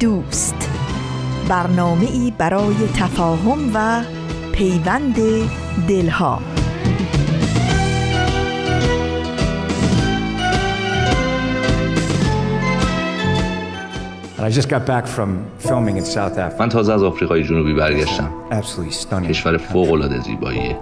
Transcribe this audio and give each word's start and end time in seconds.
دوست 0.00 0.70
برنامه 1.48 2.06
ای 2.10 2.32
برای 2.38 2.88
تفاهم 2.94 3.70
و 3.74 4.02
پیوند 4.52 5.16
دلها 5.88 6.40
من 16.60 16.68
تازه 16.68 16.92
از 16.92 17.02
آفریقای 17.02 17.44
جنوبی 17.44 17.74
برگشتم. 17.74 18.30
کشور 19.22 19.56
فوق 19.56 19.92
العاده 19.92 20.20
زیباییه. 20.20 20.76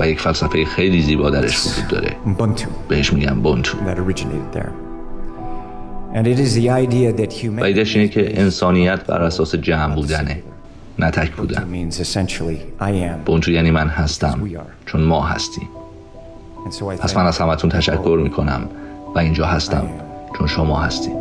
و 0.00 0.08
یک 0.08 0.20
فلسفه 0.20 0.64
خیلی 0.64 1.02
زیبا 1.02 1.30
درش 1.30 1.66
وجود 1.66 1.88
داره. 1.88 2.16
بهش 2.88 3.12
میگن 3.12 3.40
بونتو. 3.40 3.78
و 7.60 7.64
ایدهش 7.64 7.96
اینه 7.96 8.08
که 8.08 8.40
انسانیت 8.40 9.06
بر 9.06 9.22
اساس 9.22 9.54
جمع 9.54 9.94
بودنه 9.94 10.42
نه 10.98 11.10
تک 11.10 11.30
بودن. 11.32 11.64
بونجو 13.24 13.52
یعنی 13.52 13.70
من 13.70 13.88
هستم 13.88 14.48
چون 14.86 15.02
ما 15.02 15.22
هستیم. 15.22 15.68
پس 16.98 17.16
من 17.16 17.26
از 17.26 17.38
همتون 17.38 17.70
تشکر 17.70 18.20
می‌کنم 18.22 18.68
و 19.14 19.18
اینجا 19.18 19.46
هستم 19.46 19.88
چون 20.38 20.46
شما 20.46 20.80
هستید. 20.80 21.16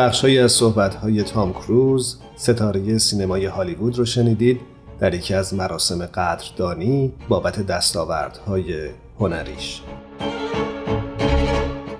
بخشهایی 0.00 0.38
از 0.38 0.52
صحبتهای 0.52 1.22
تام 1.22 1.52
کروز 1.52 2.18
ستاره 2.36 2.98
سینمای 2.98 3.46
هالیوود 3.46 3.98
رو 3.98 4.04
شنیدید 4.04 4.60
در 5.00 5.14
یکی 5.14 5.34
از 5.34 5.54
مراسم 5.54 6.06
قدردانی 6.06 7.12
بابت 7.28 7.66
دستاوردهای 7.66 8.88
هنریش. 9.18 9.80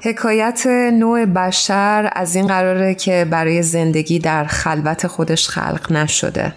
حکایت 0.00 0.66
نوع 0.92 1.26
بشر 1.26 2.10
از 2.12 2.34
این 2.34 2.46
قراره 2.46 2.94
که 2.94 3.26
برای 3.30 3.62
زندگی 3.62 4.18
در 4.18 4.44
خلوت 4.44 5.06
خودش 5.06 5.48
خلق 5.48 5.92
نشده 5.92 6.54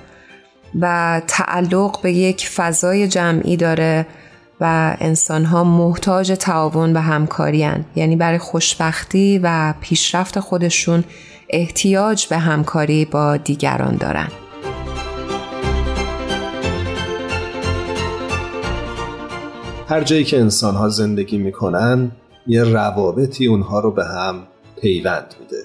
و 0.79 1.21
تعلق 1.27 2.01
به 2.01 2.11
یک 2.13 2.49
فضای 2.49 3.07
جمعی 3.07 3.57
داره 3.57 4.05
و 4.61 4.97
انسان 4.99 5.45
ها 5.45 5.63
محتاج 5.63 6.31
تعاون 6.31 6.93
و 6.93 6.99
همکاری 6.99 7.69
یعنی 7.95 8.15
برای 8.15 8.37
خوشبختی 8.37 9.39
و 9.43 9.73
پیشرفت 9.81 10.39
خودشون 10.39 11.03
احتیاج 11.53 12.27
به 12.27 12.37
همکاری 12.37 13.05
با 13.05 13.37
دیگران 13.37 13.95
دارند. 13.95 14.31
هر 19.87 20.03
جایی 20.03 20.23
که 20.23 20.39
انسان 20.39 20.75
ها 20.75 20.89
زندگی 20.89 21.37
می‌کنن 21.37 22.11
یه 22.47 22.63
روابطی 22.63 23.47
اونها 23.47 23.79
رو 23.79 23.91
به 23.91 24.05
هم 24.05 24.47
پیوند 24.81 25.35
میده 25.39 25.63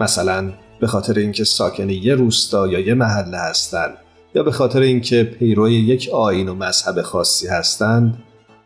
مثلا 0.00 0.52
به 0.80 0.86
خاطر 0.86 1.18
اینکه 1.18 1.44
ساکن 1.44 1.90
یه 1.90 2.14
روستا 2.14 2.66
یا 2.66 2.80
یه 2.80 2.94
محله 2.94 3.38
هستند 3.38 3.94
یا 4.34 4.42
به 4.42 4.50
خاطر 4.50 4.80
اینکه 4.80 5.24
پیروی 5.24 5.74
یک 5.74 6.10
آین 6.12 6.48
و 6.48 6.54
مذهب 6.54 7.02
خاصی 7.02 7.48
هستند 7.48 8.18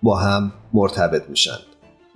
با 0.02 0.18
هم 0.18 0.52
مرتبط 0.72 1.22
میشن 1.28 1.58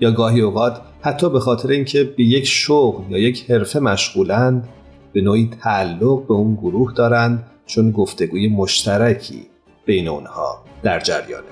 یا 0.00 0.10
گاهی 0.10 0.40
اوقات 0.40 0.80
حتی 1.06 1.30
به 1.30 1.40
خاطر 1.40 1.68
اینکه 1.68 2.04
به 2.04 2.24
یک 2.24 2.46
شغل 2.46 3.12
یا 3.12 3.18
یک 3.18 3.50
حرفه 3.50 3.78
مشغولند 3.78 4.68
به 5.12 5.20
نوعی 5.20 5.50
تعلق 5.62 6.26
به 6.26 6.34
اون 6.34 6.54
گروه 6.54 6.92
دارند 6.92 7.46
چون 7.66 7.90
گفتگوی 7.90 8.48
مشترکی 8.48 9.46
بین 9.84 10.08
اونها 10.08 10.64
در 10.82 11.00
جریانه. 11.00 11.44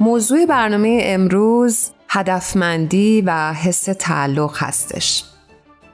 موضوع 0.00 0.46
برنامه 0.46 1.00
امروز 1.02 1.90
هدفمندی 2.08 3.22
و 3.26 3.52
حس 3.52 3.84
تعلق 3.84 4.52
هستش. 4.56 5.31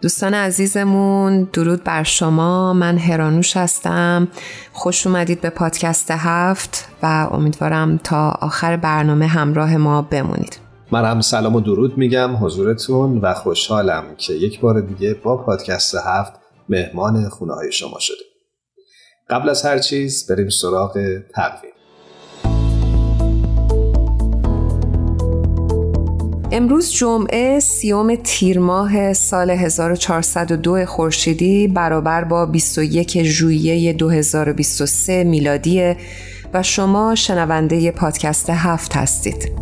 دوستان 0.00 0.34
عزیزمون 0.34 1.48
درود 1.52 1.84
بر 1.84 2.02
شما. 2.02 2.72
من 2.72 2.98
هرانوش 2.98 3.56
هستم. 3.56 4.28
خوش 4.72 5.06
اومدید 5.06 5.40
به 5.40 5.50
پادکست 5.50 6.10
هفت 6.10 6.88
و 7.02 7.28
امیدوارم 7.30 8.00
تا 8.04 8.30
آخر 8.30 8.76
برنامه 8.76 9.26
همراه 9.26 9.76
ما 9.76 10.02
بمونید. 10.02 10.58
من 10.92 11.04
هم 11.04 11.20
سلام 11.20 11.56
و 11.56 11.60
درود 11.60 11.98
میگم 11.98 12.36
حضورتون 12.36 13.18
و 13.18 13.34
خوشحالم 13.34 14.04
که 14.16 14.32
یک 14.32 14.60
بار 14.60 14.80
دیگه 14.80 15.14
با 15.14 15.36
پادکست 15.36 15.94
هفت 16.06 16.32
مهمان 16.68 17.28
خونه 17.28 17.54
های 17.54 17.72
شما 17.72 17.98
شده 17.98 18.24
قبل 19.30 19.48
از 19.48 19.64
هر 19.64 19.78
چیز 19.78 20.26
بریم 20.30 20.48
سراغ 20.48 20.98
تقویم. 21.34 21.72
امروز 26.52 26.92
جمعه 26.92 27.60
سیوم 27.60 28.14
تیر 28.14 28.58
ماه 28.58 29.12
سال 29.12 29.50
1402 29.50 30.86
خورشیدی 30.86 31.68
برابر 31.68 32.24
با 32.24 32.46
21 32.46 33.22
ژوئیه 33.22 33.92
2023 33.92 35.24
میلادی 35.24 35.94
و 36.54 36.62
شما 36.62 37.14
شنونده 37.14 37.90
پادکست 37.90 38.50
هفت 38.50 38.96
هستید. 38.96 39.52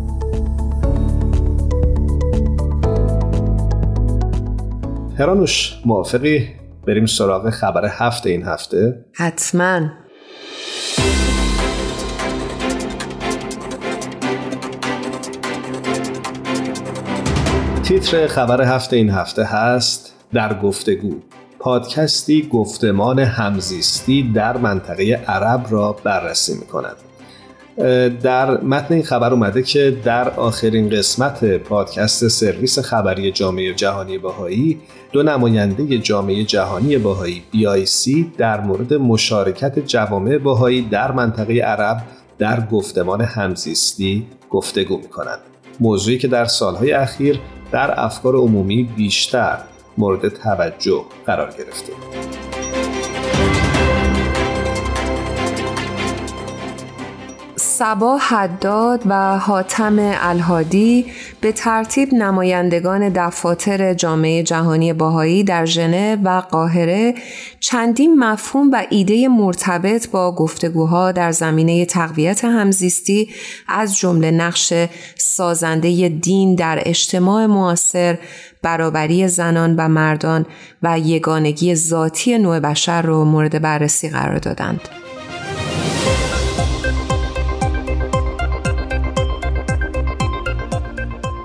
هرانوش 5.19 5.73
موافقی 5.85 6.47
بریم 6.87 7.05
سراغ 7.05 7.49
خبر 7.49 7.85
هفته 7.91 8.29
این 8.29 8.43
هفته؟ 8.43 9.05
حتماً 9.13 9.89
تیتر 17.87 18.27
خبر 18.27 18.61
هفته 18.61 18.95
این 18.95 19.09
هفته 19.09 19.43
هست 19.43 20.13
در 20.33 20.59
گفتگو 20.59 21.15
پادکستی 21.59 22.49
گفتمان 22.51 23.19
همزیستی 23.19 24.31
در 24.35 24.57
منطقه 24.57 25.23
عرب 25.27 25.65
را 25.69 25.95
بررسی 26.03 26.53
می 26.53 26.65
کند. 26.65 26.95
در 28.21 28.61
متن 28.61 28.93
این 28.93 29.03
خبر 29.03 29.33
اومده 29.33 29.63
که 29.63 29.97
در 30.03 30.29
آخرین 30.29 30.89
قسمت 30.89 31.45
پادکست 31.45 32.27
سرویس 32.27 32.79
خبری 32.79 33.31
جامعه 33.31 33.73
جهانی 33.73 34.17
باهایی 34.17 34.79
دو 35.11 35.23
نماینده 35.23 35.97
جامعه 35.97 36.43
جهانی 36.43 36.97
باهایی 36.97 37.43
BIC 37.53 38.25
در 38.37 38.61
مورد 38.61 38.93
مشارکت 38.93 39.79
جوامع 39.79 40.37
باهایی 40.37 40.81
در 40.81 41.11
منطقه 41.11 41.53
عرب 41.53 42.03
در 42.37 42.65
گفتمان 42.65 43.21
همزیستی 43.21 44.27
گفتگو 44.49 44.97
می 44.97 45.07
کنند. 45.07 45.39
موضوعی 45.79 46.17
که 46.17 46.27
در 46.27 46.45
سالهای 46.45 46.91
اخیر 46.91 47.39
در 47.71 47.99
افکار 47.99 48.35
عمومی 48.35 48.83
بیشتر 48.83 49.57
مورد 49.97 50.29
توجه 50.29 51.05
قرار 51.25 51.51
گرفته. 51.51 51.93
سبا 57.77 58.17
حداد 58.17 59.01
و 59.05 59.37
حاتم 59.37 59.95
الهادی 59.99 61.05
به 61.41 61.51
ترتیب 61.51 62.13
نمایندگان 62.13 63.09
دفاتر 63.09 63.93
جامعه 63.93 64.43
جهانی 64.43 64.93
باهایی 64.93 65.43
در 65.43 65.65
ژنو 65.65 66.15
و 66.23 66.41
قاهره 66.41 67.13
چندین 67.59 68.19
مفهوم 68.19 68.71
و 68.71 68.83
ایده 68.89 69.27
مرتبط 69.27 70.09
با 70.09 70.35
گفتگوها 70.35 71.11
در 71.11 71.31
زمینه 71.31 71.85
تقویت 71.85 72.45
همزیستی 72.45 73.29
از 73.67 73.97
جمله 73.97 74.31
نقش 74.31 74.73
سازنده 75.15 76.09
دین 76.09 76.55
در 76.55 76.79
اجتماع 76.85 77.45
معاصر 77.45 78.17
برابری 78.63 79.27
زنان 79.27 79.75
و 79.75 79.87
مردان 79.87 80.45
و 80.83 80.99
یگانگی 80.99 81.75
ذاتی 81.75 82.37
نوع 82.37 82.59
بشر 82.59 83.01
را 83.01 83.23
مورد 83.23 83.61
بررسی 83.61 84.09
قرار 84.09 84.37
دادند. 84.37 84.81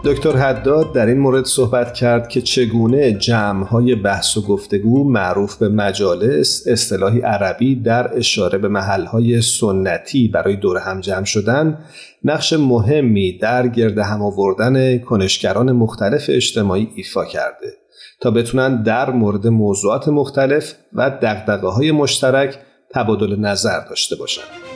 دکتر 0.04 0.36
حداد 0.36 0.92
در 0.92 1.06
این 1.06 1.18
مورد 1.18 1.44
صحبت 1.44 1.94
کرد 1.94 2.28
که 2.28 2.42
چگونه 2.42 3.12
جمعهای 3.12 3.94
بحث 3.94 4.36
و 4.36 4.42
گفتگو 4.42 5.10
معروف 5.10 5.56
به 5.56 5.68
مجالس 5.68 6.64
اصطلاحی 6.66 7.20
عربی 7.20 7.74
در 7.74 8.18
اشاره 8.18 8.58
به 8.58 8.68
محلهای 8.68 9.42
سنتی 9.42 10.28
برای 10.28 10.56
دور 10.56 10.78
هم 10.78 11.00
جمع 11.00 11.24
شدن 11.24 11.78
نقش 12.24 12.52
مهمی 12.52 13.38
در 13.38 13.68
گرد 13.68 13.98
هم 13.98 14.22
آوردن 14.22 14.98
کنشگران 14.98 15.72
مختلف 15.72 16.24
اجتماعی 16.28 16.88
ایفا 16.96 17.24
کرده 17.24 17.72
تا 18.20 18.30
بتونن 18.30 18.82
در 18.82 19.10
مورد 19.10 19.46
موضوعات 19.46 20.08
مختلف 20.08 20.74
و 20.92 21.10
دقدقه 21.10 21.68
های 21.68 21.92
مشترک 21.92 22.58
تبادل 22.90 23.36
نظر 23.36 23.80
داشته 23.80 24.16
باشند. 24.16 24.71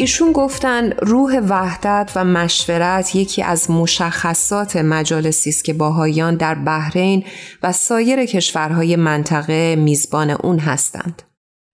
ایشون 0.00 0.32
گفتن 0.32 0.90
روح 0.90 1.38
وحدت 1.48 2.12
و 2.16 2.24
مشورت 2.24 3.16
یکی 3.16 3.42
از 3.42 3.70
مشخصات 3.70 4.76
مجالسی 4.76 5.50
است 5.50 5.64
که 5.64 5.72
باهایان 5.72 6.34
در 6.36 6.54
بحرین 6.54 7.24
و 7.62 7.72
سایر 7.72 8.24
کشورهای 8.24 8.96
منطقه 8.96 9.76
میزبان 9.76 10.30
اون 10.30 10.58
هستند. 10.58 11.22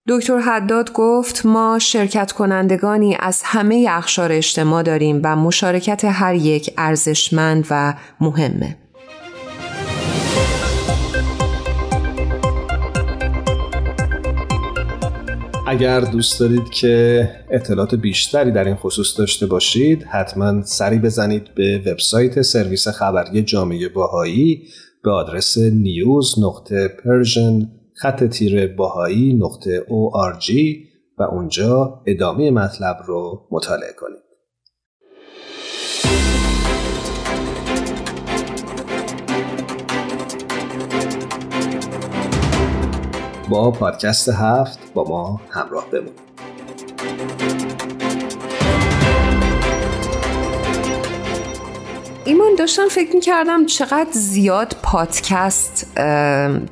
دکتر 0.08 0.38
حداد 0.38 0.92
گفت 0.92 1.46
ما 1.46 1.78
شرکت 1.78 2.32
کنندگانی 2.32 3.16
از 3.20 3.42
همه 3.44 3.86
اخشار 3.90 4.32
اجتماع 4.32 4.82
داریم 4.82 5.20
و 5.24 5.36
مشارکت 5.36 6.04
هر 6.04 6.34
یک 6.34 6.74
ارزشمند 6.78 7.66
و 7.70 7.94
مهمه. 8.20 8.76
اگر 15.74 16.00
دوست 16.00 16.40
دارید 16.40 16.70
که 16.70 17.28
اطلاعات 17.50 17.94
بیشتری 17.94 18.50
در 18.50 18.64
این 18.64 18.74
خصوص 18.74 19.18
داشته 19.18 19.46
باشید 19.46 20.02
حتما 20.02 20.62
سری 20.62 20.98
بزنید 20.98 21.54
به 21.54 21.82
وبسایت 21.86 22.42
سرویس 22.42 22.88
خبری 22.88 23.42
جامعه 23.42 23.88
باهایی 23.88 24.68
به 25.04 25.10
آدرس 25.10 25.58
news 25.58 26.34
نقطه 26.38 26.88
persian 26.88 27.70
خط 27.94 28.24
تیره 28.24 28.66
bahai 28.66 29.32
نقطه 29.32 29.80
ORG 29.80 30.52
و 31.18 31.22
اونجا 31.22 32.02
ادامه 32.06 32.50
مطلب 32.50 32.96
رو 33.06 33.48
مطالعه 33.50 33.92
کنید. 33.92 34.24
با 43.48 43.70
پادکست 43.70 44.28
هفت 44.28 44.78
با 44.94 45.04
ما 45.08 45.40
همراه 45.50 45.90
بمونید 45.90 46.24
ایمان 52.24 52.54
داشتم 52.58 52.88
فکر 52.90 53.20
کردم 53.20 53.66
چقدر 53.66 54.10
زیاد 54.12 54.76
پادکست 54.82 55.98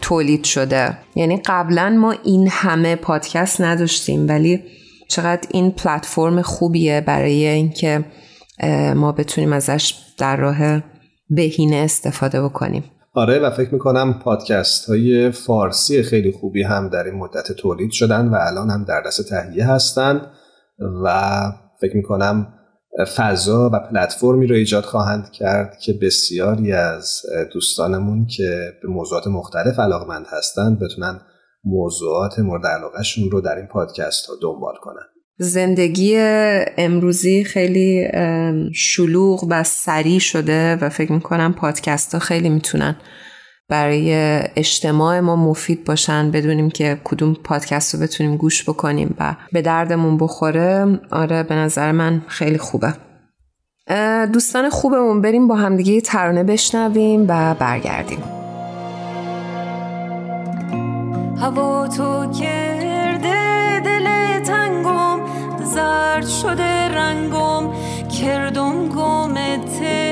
تولید 0.00 0.44
شده. 0.44 0.98
یعنی 1.14 1.42
قبلا 1.46 1.90
ما 1.90 2.14
این 2.24 2.48
همه 2.50 2.96
پادکست 2.96 3.60
نداشتیم 3.60 4.28
ولی 4.28 4.62
چقدر 5.08 5.48
این 5.50 5.70
پلتفرم 5.70 6.42
خوبیه 6.42 7.00
برای 7.00 7.46
اینکه 7.46 8.04
ما 8.96 9.12
بتونیم 9.12 9.52
ازش 9.52 9.94
در 10.18 10.36
راه 10.36 10.80
بهینه 11.30 11.76
استفاده 11.76 12.42
بکنیم. 12.42 12.84
آره 13.14 13.38
و 13.38 13.50
فکر 13.50 13.72
می‌کنم 13.72 14.18
پادکست 14.18 14.88
های 14.88 15.30
فارسی 15.30 16.02
خیلی 16.02 16.32
خوبی 16.32 16.62
هم 16.62 16.88
در 16.88 17.04
این 17.04 17.14
مدت 17.14 17.52
تولید 17.52 17.90
شدن 17.90 18.28
و 18.28 18.34
الان 18.34 18.70
هم 18.70 18.84
در 18.84 19.02
دست 19.06 19.28
تهیه 19.28 19.66
هستند 19.66 20.26
و 21.04 21.32
فکر 21.80 21.96
می‌کنم 21.96 22.54
فضا 23.16 23.70
و 23.72 23.78
پلتفرمی 23.78 24.46
رو 24.46 24.54
ایجاد 24.54 24.84
خواهند 24.84 25.30
کرد 25.30 25.78
که 25.78 25.92
بسیاری 25.92 26.72
از 26.72 27.22
دوستانمون 27.52 28.26
که 28.26 28.72
به 28.82 28.88
موضوعات 28.88 29.26
مختلف 29.26 29.78
علاقمند 29.78 30.26
هستند 30.28 30.78
بتونن 30.78 31.20
موضوعات 31.64 32.38
مورد 32.38 32.66
علاقهشون 32.66 33.30
رو 33.30 33.40
در 33.40 33.56
این 33.56 33.66
پادکست 33.66 34.26
ها 34.26 34.34
دنبال 34.42 34.74
کنن. 34.82 35.06
زندگی 35.42 36.16
امروزی 36.78 37.44
خیلی 37.44 38.08
شلوغ 38.74 39.46
و 39.50 39.62
سریع 39.62 40.18
شده 40.18 40.76
و 40.76 40.88
فکر 40.88 41.12
می‌کنم 41.12 41.52
پادکست 41.52 42.12
ها 42.12 42.18
خیلی 42.18 42.48
می‌تونن 42.48 42.96
برای 43.68 44.12
اجتماع 44.56 45.20
ما 45.20 45.36
مفید 45.36 45.84
باشن. 45.84 46.30
بدونیم 46.30 46.70
که 46.70 46.98
کدوم 47.04 47.34
پادکست 47.44 47.94
رو 47.94 48.00
بتونیم 48.00 48.36
گوش 48.36 48.68
بکنیم 48.68 49.14
و 49.18 49.36
به 49.52 49.62
دردمون 49.62 50.18
بخوره. 50.18 51.00
آره 51.10 51.42
به 51.42 51.54
نظر 51.54 51.92
من 51.92 52.22
خیلی 52.26 52.58
خوبه. 52.58 52.94
دوستان 54.32 54.70
خوبمون 54.70 55.20
بریم 55.20 55.48
با 55.48 55.54
همدیگه 55.54 56.00
ترانه 56.00 56.44
بشنویم 56.44 57.24
و 57.28 57.54
برگردیم. 57.54 58.22
هوا 61.40 61.88
تو 61.88 62.26
تنگم 62.26 62.81
زرد 65.74 66.26
شده 66.26 66.88
رنگم 66.88 67.64
کردم 68.20 68.88
گمته 68.88 70.11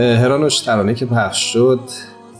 هرانوش 0.00 0.60
ترانه 0.60 0.94
که 0.94 1.06
پخش 1.06 1.52
شد 1.52 1.80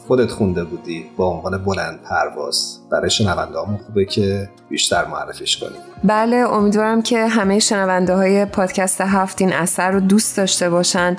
خودت 0.06 0.30
خونده 0.30 0.64
بودی 0.64 1.04
با 1.16 1.26
عنوان 1.26 1.64
بلند 1.64 2.00
پرواز. 2.02 2.78
برای 2.90 3.10
شنونده 3.10 3.58
همون 3.58 3.76
خوبه 3.86 4.04
که 4.04 4.50
بیشتر 4.68 5.04
معرفیش 5.04 5.56
کنیم 5.56 5.80
بله 6.04 6.36
امیدوارم 6.36 7.02
که 7.02 7.26
همه 7.26 7.58
شنونده 7.58 8.14
های 8.14 8.44
پادکست 8.44 9.00
هفت 9.00 9.42
این 9.42 9.52
اثر 9.52 9.90
رو 9.90 10.00
دوست 10.00 10.36
داشته 10.36 10.70
باشن. 10.70 11.16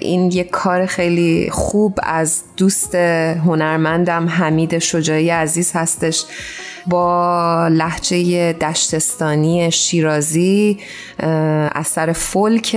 این 0.00 0.30
یک 0.30 0.50
کار 0.50 0.86
خیلی 0.86 1.48
خوب 1.50 1.98
از 2.02 2.42
دوست 2.56 2.94
هنرمندم 2.94 4.28
حمید 4.28 4.78
شجاعی 4.78 5.30
عزیز 5.30 5.72
هستش. 5.74 6.24
با 6.86 7.68
لحجه 7.68 8.52
دشتستانی 8.52 9.70
شیرازی 9.70 10.78
اثر 11.74 12.12
فولک 12.12 12.76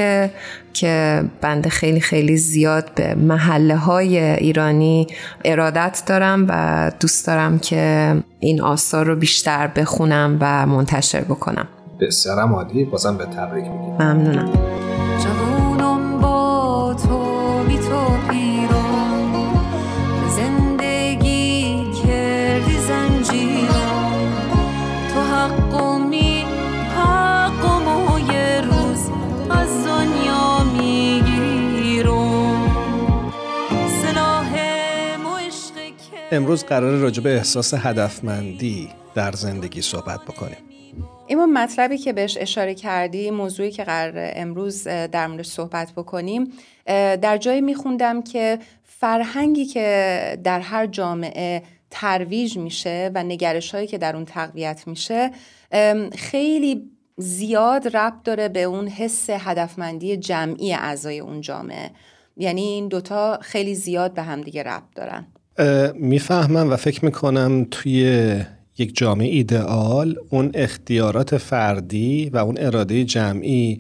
که 0.74 1.24
بنده 1.42 1.70
خیلی 1.70 2.00
خیلی 2.00 2.38
زیاد 2.38 2.92
به 2.96 3.16
محله 3.16 3.76
های 3.76 4.20
ایرانی 4.20 5.08
ارادت 5.46 6.04
دارم 6.06 6.46
و 6.50 6.92
دوست 7.00 7.28
دارم 7.28 7.60
که 7.60 8.16
این 8.40 8.62
آثار 8.62 9.06
رو 9.06 9.16
بیشتر 9.16 9.68
بخونم 9.68 10.38
و 10.42 10.66
منتشر 10.66 11.22
بکنم. 11.22 11.68
بسیارم 12.02 12.54
عالی. 12.54 12.86
بازم 12.86 13.18
به 13.18 13.26
تبریک 13.26 13.64
میگیم. 13.64 13.94
ممنونم. 14.00 14.52
امروز 36.32 36.64
قرار 36.64 36.98
راجع 36.98 37.24
به 37.24 37.36
احساس 37.36 37.74
هدفمندی 37.74 38.90
در 39.16 39.32
زندگی 39.32 39.82
صحبت 39.82 40.22
بکنیم. 40.22 40.58
این 41.28 41.46
مطلبی 41.46 41.98
که 41.98 42.14
بهش 42.14 42.38
اشاره 42.40 42.76
کردی 42.76 43.32
موضوعی 43.32 43.72
که 43.72 43.84
قرار 43.84 44.14
امروز 44.36 44.84
در 44.84 45.28
موردش 45.28 45.48
صحبت 45.48 45.92
بکنیم. 45.92 46.54
در 47.22 47.38
جایی 47.38 47.62
میخوندم 47.62 48.22
که 48.22 48.60
فرهنگی 48.84 49.66
که 49.66 50.40
در 50.44 50.60
هر 50.60 50.86
جامعه 50.86 51.64
ترویج 51.90 52.58
میشه 52.58 53.12
و 53.16 53.24
نگرش 53.24 53.76
هایی 53.76 53.88
که 53.88 53.98
در 53.98 54.16
اون 54.16 54.26
تقویت 54.26 54.84
میشه 54.88 55.32
خیلی 56.16 56.92
زیاد 57.18 57.98
ربط 57.98 58.24
داره 58.24 58.50
به 58.50 58.64
اون 58.64 58.88
حس 58.88 59.30
هدفمندی 59.30 60.18
جمعی 60.18 60.74
اعضای 60.74 61.20
اون 61.20 61.42
جامعه. 61.42 61.92
یعنی 62.38 62.62
این 62.62 62.88
دوتا 62.88 63.40
خیلی 63.42 63.76
زیاد 63.76 64.14
به 64.14 64.22
هم 64.22 64.42
دیگه 64.42 64.64
ربط 64.64 64.96
دارن. 64.96 65.28
می‌فهمم 65.96 66.70
و 66.70 66.76
فکر 66.76 67.06
می‌کنم 67.06 67.68
توی 67.72 68.36
یک 68.80 68.98
جامعه 68.98 69.28
ایدئال 69.28 70.16
اون 70.30 70.52
اختیارات 70.54 71.38
فردی 71.38 72.30
و 72.30 72.38
اون 72.38 72.56
اراده 72.58 73.04
جمعی 73.04 73.78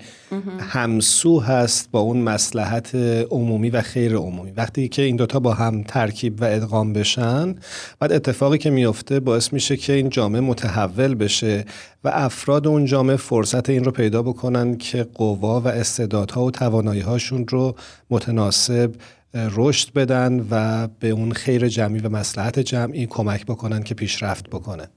همسو 0.59 1.39
هست 1.39 1.91
با 1.91 1.99
اون 1.99 2.17
مسلحت 2.17 2.95
عمومی 3.31 3.69
و 3.69 3.81
خیر 3.81 4.15
عمومی. 4.15 4.51
وقتی 4.51 4.87
که 4.87 5.01
این 5.01 5.15
دوتا 5.15 5.39
با 5.39 5.53
هم 5.53 5.83
ترکیب 5.83 6.41
و 6.41 6.43
ادغام 6.43 6.93
بشن 6.93 7.55
بعد 7.99 8.11
اتفاقی 8.11 8.57
که 8.57 8.69
میفته 8.69 9.19
باعث 9.19 9.53
میشه 9.53 9.77
که 9.77 9.93
این 9.93 10.09
جامعه 10.09 10.41
متحول 10.41 11.15
بشه 11.15 11.65
و 12.03 12.11
افراد 12.13 12.67
اون 12.67 12.85
جامعه 12.85 13.15
فرصت 13.15 13.69
این 13.69 13.83
رو 13.83 13.91
پیدا 13.91 14.21
بکنن 14.21 14.77
که 14.77 15.07
قوا 15.13 15.61
و 15.61 15.67
استعدادها 15.67 16.45
و 16.45 16.51
توانایی 16.51 17.01
هاشون 17.01 17.47
رو 17.47 17.75
متناسب 18.09 18.91
رشد 19.33 19.93
بدن 19.93 20.47
و 20.51 20.87
به 20.99 21.09
اون 21.09 21.31
خیر 21.31 21.67
جمعی 21.67 21.99
و 21.99 22.09
مسلحت 22.09 22.59
جمعی 22.59 23.05
کمک 23.05 23.45
بکنن 23.45 23.83
که 23.83 23.95
پیشرفت 23.95 24.49
بکنه. 24.49 24.89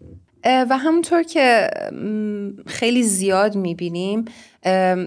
و 0.45 0.79
همونطور 0.79 1.23
که 1.23 1.71
خیلی 2.67 3.03
زیاد 3.03 3.57
می‌بینیم 3.57 4.25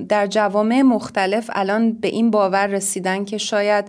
در 0.10 0.28
جوامع 0.28 0.82
مختلف 0.82 1.50
الان 1.54 1.94
به 1.94 2.08
این 2.08 2.32
باور 2.32 2.68
رسیدن 2.68 3.26
که 3.26 3.38
شاید 3.38 3.86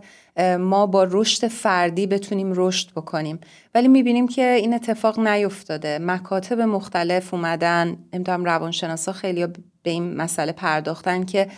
ما 0.59 0.87
با 0.87 1.05
رشد 1.11 1.49
فردی 1.49 2.07
بتونیم 2.07 2.53
رشد 2.57 2.91
بکنیم. 2.91 3.39
ولی 3.75 3.89
می‌بینیم 3.89 4.29
که 4.29 4.51
این 4.51 4.75
اتفاق 4.75 5.21
نیفتاده. 5.21 5.99
مکاتب 5.99 6.61
مختلف 6.61 7.35
اومدن. 7.35 7.97
امتحان 8.13 8.45
روانشناسا 8.45 9.13
خیلی 9.13 9.47
به 9.83 9.91
این 9.91 10.17
مسئله 10.17 10.53
پرداختن 10.53 11.25
که 11.25 11.49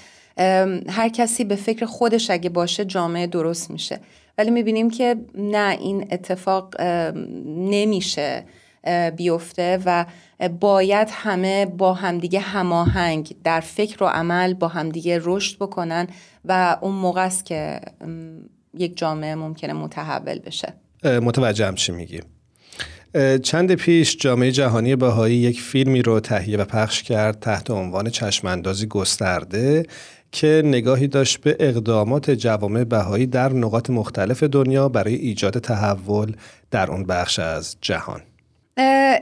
هر 0.88 1.08
کسی 1.08 1.44
به 1.44 1.56
فکر 1.56 1.86
خودش 1.86 2.30
اگه 2.30 2.50
باشه 2.50 2.84
جامعه 2.84 3.26
درست 3.26 3.70
میشه. 3.70 4.00
ولی 4.38 4.50
می‌بینیم 4.50 4.90
که 4.90 5.16
نه 5.34 5.78
این 5.80 6.08
اتفاق 6.10 6.80
نمیشه 7.46 8.44
بیفته 9.16 9.78
و 9.84 10.06
باید 10.60 11.08
همه 11.10 11.66
با 11.66 11.94
همدیگه 11.94 12.40
هماهنگ 12.40 13.36
در 13.44 13.60
فکر 13.60 14.04
و 14.04 14.06
عمل 14.06 14.54
با 14.54 14.68
همدیگه 14.68 15.20
رشد 15.22 15.56
بکنن 15.58 16.06
و 16.44 16.76
اون 16.80 16.94
موقع 16.94 17.24
است 17.24 17.44
که 17.44 17.80
یک 18.74 18.96
جامعه 18.96 19.34
ممکنه 19.34 19.72
متحول 19.72 20.38
بشه. 20.38 20.72
متوجهم 21.04 21.74
چی 21.74 21.92
میگی. 21.92 22.20
چند 23.42 23.74
پیش 23.74 24.16
جامعه 24.16 24.52
جهانی 24.52 24.96
بهایی 24.96 25.36
یک 25.36 25.60
فیلمی 25.60 26.02
رو 26.02 26.20
تهیه 26.20 26.58
و 26.58 26.64
پخش 26.64 27.02
کرد 27.02 27.40
تحت 27.40 27.70
عنوان 27.70 28.10
چشماندازی 28.10 28.86
گسترده. 28.86 29.86
که 30.32 30.62
نگاهی 30.64 31.08
داشت 31.08 31.40
به 31.40 31.56
اقدامات 31.60 32.30
جوامع 32.30 32.84
بهایی 32.84 33.26
در 33.26 33.52
نقاط 33.52 33.90
مختلف 33.90 34.42
دنیا 34.42 34.88
برای 34.88 35.14
ایجاد 35.14 35.58
تحول 35.58 36.36
در 36.70 36.90
اون 36.90 37.04
بخش 37.04 37.38
از 37.38 37.76
جهان. 37.80 38.20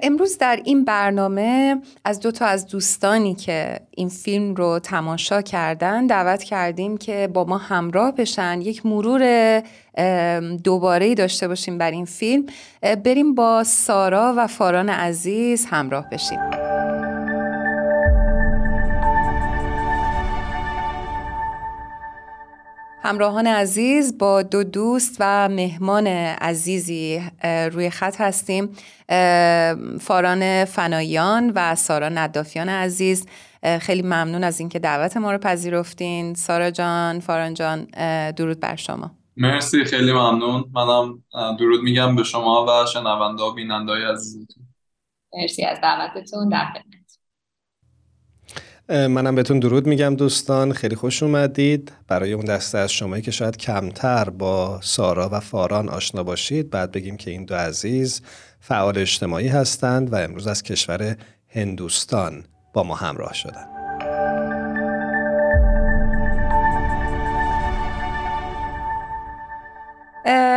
امروز 0.03 0.39
در 0.39 0.61
این 0.65 0.85
برنامه 0.85 1.77
از 2.05 2.21
دو 2.21 2.31
تا 2.31 2.47
از 2.47 2.67
دوستانی 2.67 3.35
که 3.35 3.81
این 3.91 4.09
فیلم 4.09 4.55
رو 4.55 4.79
تماشا 4.79 5.43
کردن 5.43 6.07
دعوت 6.07 6.43
کردیم 6.43 6.97
که 6.97 7.29
با 7.35 7.45
ما 7.45 7.59
همراه 7.59 8.15
بشن. 8.15 8.61
یک 8.61 8.87
مرور 8.87 9.63
دوباره 10.65 11.15
داشته 11.15 11.49
باشیم 11.49 11.79
بر 11.79 11.91
این 11.91 12.05
فیلم. 12.05 12.47
بریم 13.05 13.35
با 13.35 13.65
سارا 13.65 14.35
و 14.37 14.47
فاران 14.47 14.89
عزیز 14.89 15.67
همراه 15.71 16.11
بشیم. 16.11 16.41
همراهان 23.05 23.47
عزیز 23.47 24.19
با 24.19 24.43
دو 24.43 24.65
دوست 24.65 25.17
و 25.21 25.49
مهمان 25.49 26.07
عزیزی 26.07 27.23
روی 27.45 27.91
خط 27.91 28.21
هستیم. 28.21 28.69
فاران 30.01 30.65
فنایان 30.65 31.53
و 31.55 31.75
سارا 31.75 32.09
ندافیان 32.09 32.69
عزیز. 32.69 33.27
خیلی 33.81 34.03
ممنون 34.03 34.45
از 34.45 34.61
اینکه 34.61 34.79
دعوت 34.79 35.17
ما 35.17 35.33
رو 35.33 35.39
پذیرفتین. 35.39 36.35
سارا 36.35 36.71
جان 36.71 37.21
فاران 37.21 37.55
جان 37.55 37.85
درود 38.31 38.61
بر 38.61 38.77
شما. 38.77 39.11
مرسی 39.37 39.85
خیلی 39.85 40.13
ممنون. 40.13 40.65
منم 40.75 41.23
درود 41.59 41.83
میگم 41.83 42.17
به 42.17 42.23
شما 42.23 42.67
و 42.69 42.87
شنونده 42.87 43.43
و 43.43 43.55
بیننده 43.55 43.93
عزیزتون. 43.93 44.65
مرسی 45.35 45.65
از 45.65 45.79
دعوتتون. 45.83 46.49
در 46.49 46.65
منم 48.89 49.35
بهتون 49.35 49.61
درود 49.61 49.87
میگم 49.87 50.15
دوستان 50.17 50.73
خیلی 50.73 50.97
خوش 50.97 51.23
اومدید 51.23 51.93
برای 52.09 52.33
اون 52.33 52.45
دسته 52.45 52.79
از 52.79 52.93
شمایی 52.93 53.23
که 53.23 53.31
شاید 53.31 53.57
کمتر 53.57 54.31
با 54.31 54.81
سارا 54.83 55.29
و 55.33 55.41
فاران 55.41 55.89
آشنا 55.89 56.23
باشید 56.23 56.71
بعد 56.71 56.93
بگیم 56.93 57.17
که 57.17 57.31
این 57.31 57.45
دو 57.45 57.55
عزیز 57.55 58.23
فعال 58.61 58.99
اجتماعی 58.99 59.49
هستند 59.49 60.13
و 60.13 60.17
امروز 60.17 60.47
از 60.47 60.63
کشور 60.63 61.17
هندوستان 61.49 62.45
با 62.73 62.83
ما 62.83 62.95
همراه 62.95 63.35
شدند. 63.35 63.69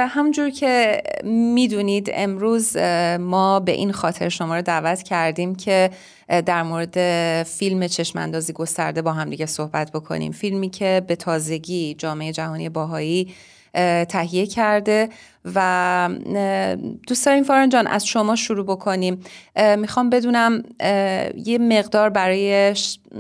همجور 0.10 0.50
که 0.50 1.01
می‌دونید 1.24 2.10
امروز 2.13 2.77
ما 3.19 3.60
به 3.60 3.72
این 3.72 3.91
خاطر 3.91 4.29
شما 4.29 4.55
رو 4.55 4.62
دعوت 4.62 5.03
کردیم 5.03 5.55
که 5.55 5.89
در 6.27 6.63
مورد 6.63 6.98
فیلم 7.43 7.88
چشماندازی 7.88 8.53
گسترده 8.53 9.01
با 9.01 9.13
هم 9.13 9.29
دیگه 9.29 9.46
صحبت 9.46 9.91
بکنیم. 9.91 10.31
فیلمی 10.31 10.69
که 10.69 11.01
به 11.07 11.15
تازگی 11.15 11.93
جامعه 11.93 12.31
جهانی 12.31 12.69
باهایی 12.69 13.34
تهیه 14.10 14.46
کرده 14.46 15.10
و 15.55 16.10
دوست 17.07 17.25
داریم 17.25 17.43
فارن 17.43 17.69
جان 17.69 17.88
از 17.88 18.07
شما 18.07 18.36
شروع 18.36 18.65
بکنیم. 18.65 19.24
می‌خوام 19.77 20.10
بدونم 20.10 20.63
یه 21.46 21.57
مقدار 21.62 22.10
برای 22.10 22.75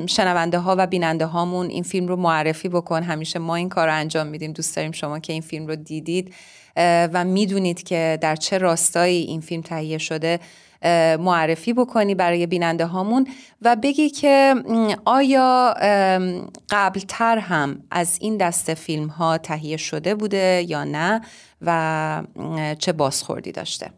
شنونده 0.07 0.59
ها 0.59 0.75
و 0.77 0.87
بیننده 0.87 1.25
هامون 1.25 1.67
این 1.67 1.83
فیلم 1.83 2.07
رو 2.07 2.15
معرفی 2.15 2.69
بکن. 2.69 3.03
همیشه 3.03 3.39
ما 3.39 3.55
این 3.55 3.69
کار 3.69 3.87
رو 3.87 3.93
انجام 3.93 4.27
میدیم. 4.27 4.51
دوست 4.51 4.75
داریم 4.75 4.91
شما 4.91 5.19
که 5.19 5.33
این 5.33 5.41
فیلم 5.41 5.67
رو 5.67 5.75
دیدید 5.75 6.33
و 7.13 7.25
می‌دونید 7.25 7.83
که 7.83 8.17
در 8.21 8.35
چه 8.35 8.57
راستایی 8.57 9.23
این 9.23 9.41
فیلم 9.41 9.61
تهیه 9.61 9.97
شده. 9.97 10.39
معرفی 11.19 11.73
بکنی 11.73 12.15
برای 12.15 12.47
بیننده 12.47 12.85
هامون 12.85 13.27
و 13.61 13.75
بگی 13.83 14.09
که 14.09 14.55
آیا 15.05 15.73
قبلتر 16.69 17.37
هم 17.37 17.83
از 17.91 18.17
این 18.21 18.37
دسته 18.37 18.73
فیلم 18.73 19.07
ها 19.07 19.37
تهیه 19.37 19.77
شده 19.77 20.15
بوده 20.15 20.65
یا 20.67 20.83
نه 20.83 21.21
و 21.61 22.23
چه 22.79 22.93
بازخوردی 22.93 23.51
داشته؟ 23.51 23.91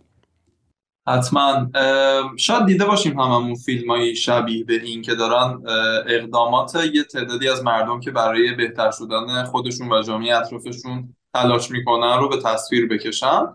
حتما. 1.08 1.68
شاید 2.38 2.66
دیده 2.66 2.86
باشیم 2.86 3.20
هممون 3.20 3.56
فیلم 3.56 3.92
های 3.92 4.16
شبیه 4.16 4.64
به 4.64 4.74
این 4.74 5.02
که 5.02 5.16
دارن 5.16 5.62
اقدامات 6.08 6.76
یه 6.94 7.04
تعدادی 7.04 7.50
از 7.50 7.64
مردم 7.64 8.00
که 8.00 8.12
برای 8.12 8.54
بهتر 8.54 8.92
شدن 8.92 9.44
خودشون 9.44 9.94
و 9.94 10.04
جامعه 10.04 10.36
اطرافشون 10.36 11.16
تلاش 11.34 11.72
می‌کنن 11.72 12.18
رو 12.20 12.30
به 12.30 12.38
تصویر 12.42 12.88
بکشن. 12.88 13.48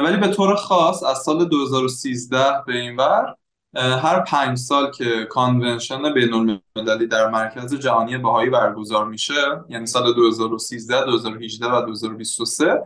ولی 0.00 0.16
به 0.16 0.28
طور 0.28 0.54
خاص 0.54 1.02
از 1.02 1.18
سال 1.18 1.44
2013 1.44 2.62
به 2.66 2.72
این 2.72 2.96
ور 2.96 3.36
هر 3.74 4.20
پنج 4.20 4.58
سال 4.58 4.90
که 4.90 5.24
کانونشن 5.30 6.14
بین 6.14 6.34
المللی 6.34 7.06
در 7.06 7.30
مرکز 7.30 7.74
جهانی 7.74 8.18
بهایی 8.18 8.50
برگزار 8.50 9.08
میشه 9.08 9.64
یعنی 9.68 9.86
سال 9.86 10.14
2013 10.14 11.04
2018 11.04 11.66
و 11.66 11.82
2023 11.86 12.84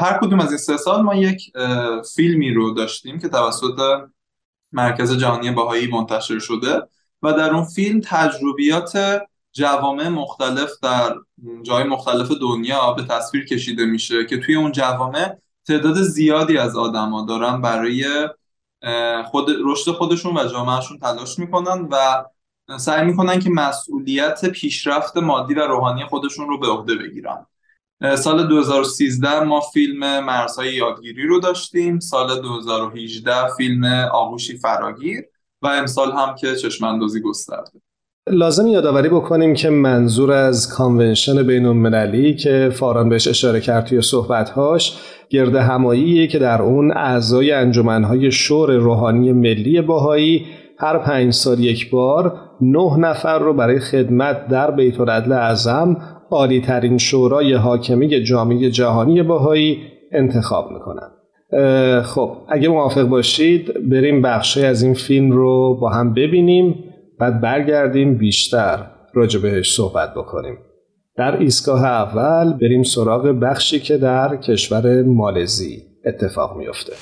هر 0.00 0.18
کدوم 0.22 0.40
از 0.40 0.48
این 0.48 0.58
سه 0.58 0.76
سال 0.76 1.02
ما 1.02 1.14
یک 1.14 1.52
فیلمی 2.14 2.54
رو 2.54 2.74
داشتیم 2.74 3.18
که 3.18 3.28
توسط 3.28 3.80
مرکز 4.72 5.18
جهانی 5.18 5.50
بهایی 5.50 5.86
منتشر 5.86 6.38
شده 6.38 6.82
و 7.22 7.32
در 7.32 7.50
اون 7.50 7.64
فیلم 7.64 8.00
تجربیات 8.04 9.22
جوامع 9.52 10.08
مختلف 10.08 10.70
در 10.82 11.14
جای 11.62 11.84
مختلف 11.84 12.30
دنیا 12.40 12.92
به 12.92 13.02
تصویر 13.02 13.44
کشیده 13.44 13.84
میشه 13.84 14.24
که 14.24 14.40
توی 14.40 14.54
اون 14.54 14.72
جوامع 14.72 15.36
تعداد 15.68 16.02
زیادی 16.02 16.58
از 16.58 16.76
آدما 16.76 17.26
دارن 17.26 17.60
برای 17.60 18.28
خود 19.24 19.50
رشد 19.64 19.90
خودشون 19.90 20.36
و 20.36 20.48
جامعهشون 20.48 20.98
تلاش 20.98 21.38
می‌کنن 21.38 21.88
و 21.90 22.24
سعی 22.78 23.04
می‌کنن 23.04 23.38
که 23.38 23.50
مسئولیت 23.50 24.44
پیشرفت 24.44 25.16
مادی 25.16 25.54
و 25.54 25.66
روحانی 25.66 26.04
خودشون 26.04 26.48
رو 26.48 26.58
به 26.58 26.66
عهده 26.66 26.94
بگیرن. 26.94 27.46
سال 28.16 28.48
2013 28.48 29.40
ما 29.40 29.60
فیلم 29.60 30.24
مرزهای 30.24 30.74
یادگیری 30.74 31.26
رو 31.26 31.40
داشتیم. 31.40 31.98
سال 31.98 32.42
2018 32.42 33.54
فیلم 33.56 33.84
آغوشی 34.12 34.58
فراگیر 34.58 35.24
و 35.62 35.66
امسال 35.66 36.12
هم 36.12 36.34
که 36.34 36.56
چشماندازی 36.56 37.20
گسترده. 37.20 37.80
لازم 38.30 38.66
یادآوری 38.66 39.08
بکنیم 39.08 39.54
که 39.54 39.70
منظور 39.70 40.32
از 40.32 40.68
کانونشن 40.68 41.46
بین 41.46 41.66
المللی 41.66 42.34
که 42.34 42.70
فاران 42.72 43.08
بهش 43.08 43.28
اشاره 43.28 43.60
کرد 43.60 43.84
توی 43.84 44.02
صحبتهاش 44.02 44.98
گرد 45.30 45.54
همایی 45.54 46.28
که 46.28 46.38
در 46.38 46.62
اون 46.62 46.92
اعضای 46.92 47.52
انجمنهای 47.52 48.30
شور 48.30 48.72
روحانی 48.72 49.32
ملی 49.32 49.80
باهایی 49.80 50.46
هر 50.78 50.98
پنج 50.98 51.32
سال 51.32 51.60
یک 51.60 51.90
بار 51.90 52.40
نه 52.60 52.96
نفر 52.98 53.38
رو 53.38 53.52
برای 53.52 53.78
خدمت 53.78 54.48
در 54.48 54.70
بیت 54.70 55.00
العدل 55.00 55.32
اعظم 55.32 55.96
عالی 56.30 56.60
ترین 56.60 56.98
شورای 56.98 57.54
حاکمی 57.54 58.22
جامعه 58.22 58.70
جهانی 58.70 59.22
باهایی 59.22 59.78
انتخاب 60.12 60.70
می‌کنن. 60.70 61.10
خب 62.02 62.32
اگه 62.48 62.68
موافق 62.68 63.02
باشید 63.02 63.90
بریم 63.90 64.22
بخشی 64.22 64.64
از 64.64 64.82
این 64.82 64.94
فیلم 64.94 65.32
رو 65.32 65.78
با 65.80 65.90
هم 65.90 66.14
ببینیم. 66.14 66.85
بعد 67.18 67.40
برگردیم 67.40 68.18
بیشتر 68.18 68.86
راجع 69.14 69.40
بهش 69.40 69.76
صحبت 69.76 70.14
بکنیم 70.14 70.58
در 71.16 71.36
ایستگاه 71.36 71.84
اول 71.84 72.52
بریم 72.52 72.82
سراغ 72.82 73.26
بخشی 73.26 73.80
که 73.80 73.98
در 73.98 74.36
کشور 74.36 75.02
مالزی 75.02 75.82
اتفاق 76.04 76.56
میفته 76.56 76.92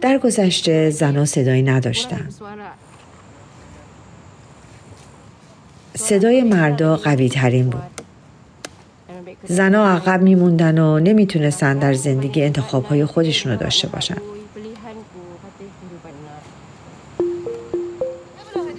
در 0.00 0.18
گذشته 0.18 0.90
زنها 0.90 1.24
صدایی 1.24 1.62
نداشتن. 1.62 2.28
صدای 6.08 6.42
مردا 6.42 6.96
قوی 6.96 7.28
ترین 7.28 7.70
بود. 7.70 7.82
زنها 9.44 9.88
عقب 9.88 10.22
میموندن 10.22 10.78
و 10.78 10.98
نمی‌تونستن 10.98 11.78
در 11.78 11.92
زندگی 11.92 12.42
انتخاب 12.42 12.84
های 12.84 13.04
خودشون 13.04 13.56
داشته 13.56 13.88
باشن. 13.88 14.16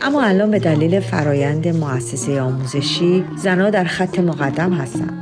اما 0.01 0.23
الان 0.23 0.51
به 0.51 0.59
دلیل 0.59 0.99
فرایند 0.99 1.67
مؤسسه 1.67 2.41
آموزشی 2.41 3.25
زنها 3.37 3.69
در 3.69 3.83
خط 3.83 4.19
مقدم 4.19 4.73
هستن. 4.73 5.21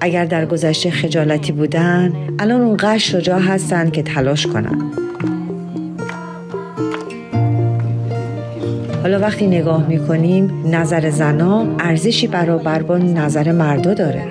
اگر 0.00 0.24
در 0.24 0.46
گذشته 0.46 0.90
خجالتی 0.90 1.52
بودن 1.52 2.12
الان 2.38 2.60
اونقدر 2.60 2.98
شجاع 2.98 3.40
هستن 3.40 3.90
که 3.90 4.02
تلاش 4.02 4.46
کنن 4.46 5.09
حالا 9.10 9.22
وقتی 9.22 9.46
نگاه 9.46 9.86
می‌کنیم 9.88 10.50
نظر 10.66 11.10
زنا 11.10 11.66
ارزشی 11.78 12.26
برابر 12.26 12.82
با 12.82 12.98
نظر 12.98 13.52
مردا 13.52 13.94
داره. 13.94 14.22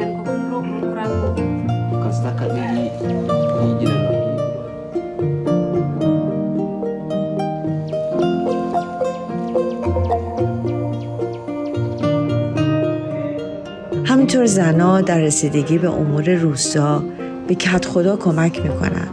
همینطور 14.05 14.45
زنها 14.45 15.01
در 15.01 15.19
رسیدگی 15.19 15.77
به 15.77 15.89
امور 15.89 16.36
روستا 16.36 17.03
به 17.48 17.55
کت 17.55 17.86
خدا 17.86 18.15
کمک 18.15 18.62
می‌کنن. 18.62 19.07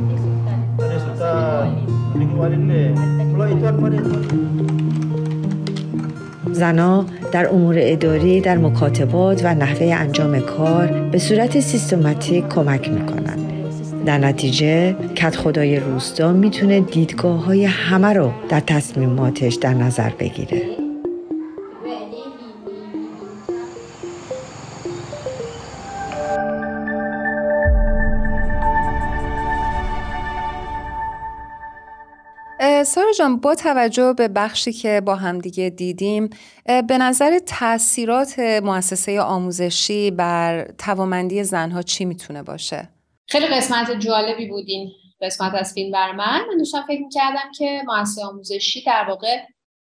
زنها 6.57 7.07
در 7.33 7.49
امور 7.49 7.75
اداری 7.79 8.41
در 8.41 8.59
مکاتبات 8.59 9.45
و 9.45 9.55
نحوه 9.55 9.95
انجام 9.95 10.41
کار 10.41 10.87
به 10.87 11.19
صورت 11.19 11.61
سیستماتیک 11.61 12.49
کمک 12.49 12.89
می‌کنن 12.89 13.37
در 14.07 14.19
نتیجه 14.19 14.97
کت 15.15 15.37
خدای 15.37 15.81
روستا 15.81 16.33
می‌تونه 16.33 16.81
دیدگاه 16.81 17.45
های 17.45 17.65
همه 17.65 18.13
رو 18.13 18.31
در 18.49 18.61
تصمیماتش 18.61 19.55
در 19.55 19.75
نظر 19.75 20.11
بگیره. 20.19 20.76
سارا 32.97 33.13
جان 33.13 33.41
با 33.41 33.55
توجه 33.55 34.13
به 34.13 34.29
بخشی 34.29 34.73
که 34.73 35.03
با 35.07 35.15
همدیگه 35.15 35.71
دیدیم 35.71 36.31
به 36.67 36.99
نظر 36.99 37.39
تاثیرات 37.39 38.39
مؤسسه 38.39 39.21
آموزشی 39.21 40.11
بر 40.11 40.71
توامندی 40.79 41.45
زنها 41.45 41.83
چی 41.83 42.05
می‌تونه 42.05 42.43
باشه؟ 42.43 42.89
خیلی 43.29 43.47
قسمت 43.47 44.01
جالبی 44.01 44.49
بود 44.49 44.65
این 44.67 44.91
قسمت 45.21 45.55
از 45.55 45.73
فیلم 45.73 45.93
بر 45.93 46.13
من 46.13 46.41
من 46.49 46.57
داشتم 46.59 46.85
فکر 46.89 47.01
می‌کردم 47.01 47.53
که 47.59 47.83
مؤسسه 47.87 48.25
آموزشی 48.25 48.85
در 48.85 49.05
واقع 49.09 49.37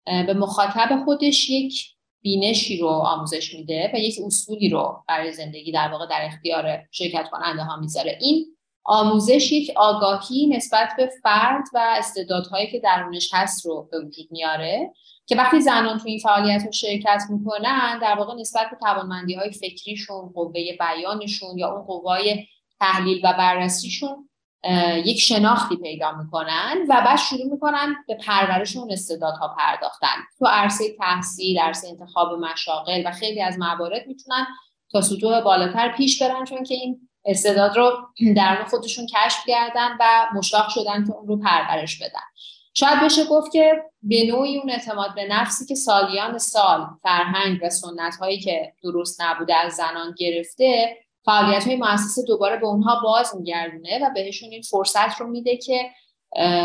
به 0.06 0.34
مخاطب 0.34 1.02
خودش 1.04 1.50
یک 1.50 1.84
بینشی 2.22 2.78
رو 2.78 2.88
آموزش 2.88 3.54
میده 3.54 3.90
و 3.94 3.98
یک 3.98 4.18
اصولی 4.26 4.68
رو 4.68 5.04
برای 5.08 5.32
زندگی 5.32 5.72
در 5.72 5.88
واقع 5.92 6.06
در 6.06 6.20
اختیار 6.24 6.78
شرکت 6.90 7.28
کننده 7.32 7.62
ها 7.62 7.76
می‌ذاره 7.76 8.18
این 8.20 8.57
آموزش 8.88 9.52
یک 9.52 9.72
آگاهی 9.76 10.46
نسبت 10.46 10.88
به 10.96 11.10
فرد 11.22 11.64
و 11.74 11.94
استعدادهایی 11.98 12.70
که 12.70 12.80
درونش 12.80 13.30
هست 13.32 13.66
رو 13.66 13.88
به 13.92 14.00
وجود 14.00 14.26
میاره 14.30 14.92
که 15.26 15.36
وقتی 15.36 15.60
زنان 15.60 15.98
تو 15.98 16.08
این 16.08 16.18
فعالیت 16.18 16.62
رو 16.66 16.72
شرکت 16.72 17.22
می‌کنن 17.30 17.98
در 17.98 18.14
واقع 18.18 18.34
نسبت 18.34 18.70
به 18.70 18.76
توانمندی 18.80 19.34
های 19.34 19.52
فکریشون 19.52 20.32
قوه 20.34 20.52
بیانشون 20.52 21.58
یا 21.58 21.70
اون 21.70 21.82
قوای 21.82 22.46
تحلیل 22.80 23.20
و 23.24 23.32
بررسیشون 23.32 24.28
یک 25.04 25.20
شناختی 25.20 25.76
پیدا 25.76 26.12
می‌کنن 26.12 26.76
و 26.88 27.02
بعد 27.06 27.18
شروع 27.18 27.52
می‌کنن 27.52 27.96
به 28.08 28.14
پرورش 28.14 28.76
اون 28.76 28.92
استعدادها 28.92 29.54
پرداختن. 29.58 30.16
تو 30.38 30.46
عرصه 30.46 30.84
تحصیل 30.98 31.58
عرصه 31.58 31.88
انتخاب 31.88 32.38
مشاغل 32.38 33.02
و 33.06 33.10
خیلی 33.10 33.42
از 33.42 33.58
موارد 33.58 34.06
می‌تونن 34.06 34.46
تا 34.92 35.00
سطوح 35.00 35.40
بالاتر 35.40 35.88
پیش 35.96 36.22
برن 36.22 36.44
چون 36.44 36.64
که 36.64 36.74
این 36.74 37.07
استعداد 37.28 37.76
رو 37.76 37.92
درون 38.36 38.64
خودشون 38.64 39.06
کشف 39.06 39.38
کردن 39.46 39.96
و 40.00 40.26
مشتاق 40.34 40.68
شدن 40.68 41.04
که 41.06 41.12
اون 41.12 41.28
رو 41.28 41.36
پرورش 41.36 41.98
بدن. 41.98 42.20
شاید 42.74 43.00
بشه 43.04 43.24
گفت 43.24 43.52
که 43.52 43.82
به 44.02 44.26
نوعی 44.26 44.58
اون 44.58 44.70
اعتماد 44.70 45.14
به 45.14 45.26
نفسی 45.26 45.66
که 45.66 45.74
سالیان 45.74 46.38
سال 46.38 46.86
فرهنگ 47.02 47.58
و 47.62 47.70
سنت 47.70 48.16
هایی 48.20 48.40
که 48.40 48.72
درست 48.82 49.22
نبوده 49.22 49.54
از 49.54 49.72
زنان 49.72 50.14
گرفته 50.18 50.96
فعالیت 51.24 51.66
های 51.66 51.76
مؤسسه 51.76 52.22
دوباره 52.22 52.56
به 52.56 52.66
اونها 52.66 53.00
باز 53.02 53.36
میگردونه 53.36 54.06
و 54.06 54.10
بهشون 54.14 54.50
این 54.50 54.62
فرصت 54.62 55.20
رو 55.20 55.26
میده 55.26 55.56
که 55.56 55.90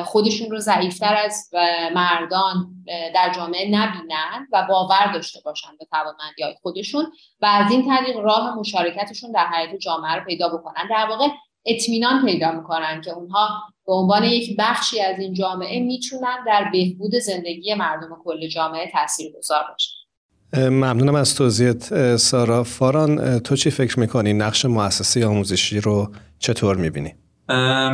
خودشون 0.06 0.52
رو 0.52 0.60
ضعیفتر 0.60 1.16
از 1.16 1.50
مردان 1.96 2.84
در 3.16 3.34
جامعه 3.36 3.66
نبینن 3.66 4.48
و 4.52 4.66
باور 4.70 5.12
داشته 5.14 5.40
باشن 5.46 5.70
به 5.80 5.86
توانمندی 5.92 6.44
های 6.44 6.56
خودشون 6.62 7.06
و 7.42 7.46
از 7.46 7.72
این 7.72 7.88
طریق 7.88 8.18
راه 8.18 8.60
مشارکتشون 8.60 9.32
در 9.32 9.48
حیات 9.48 9.76
جامعه 9.76 10.16
رو 10.16 10.26
پیدا 10.26 10.50
بکنن. 10.50 10.88
در 10.90 11.06
واقع 11.10 11.28
اطمینان 11.66 12.26
پیدا 12.26 12.52
می‌کنن 12.52 13.02
که 13.02 13.12
اونها 13.12 13.64
به 13.86 13.94
عنوان 13.94 14.24
یک 14.24 14.56
بخشی 14.60 15.02
از 15.02 15.20
این 15.20 15.34
جامعه 15.34 15.80
می‌تونن 15.80 16.44
در 16.48 16.70
بهبود 16.72 17.16
زندگی 17.16 17.74
مردم 17.74 18.10
کل 18.24 18.48
جامعه 18.48 18.92
تاثیر 18.92 19.32
گذار 19.38 19.64
باشن 19.70 20.70
ممنونم 20.70 21.16
از 21.16 21.36
توضیحت 21.36 22.16
سارا. 22.16 22.64
فاران 22.64 23.40
تو 23.40 23.56
چی 23.56 23.70
فکر 23.70 24.00
می‌کنی؟ 24.00 24.34
نقش 24.34 24.66
مؤسسه 24.66 25.28
آموزشی 25.28 25.80
رو 25.80 26.12
چطور 26.40 26.76
می‌بینی؟ 26.76 27.14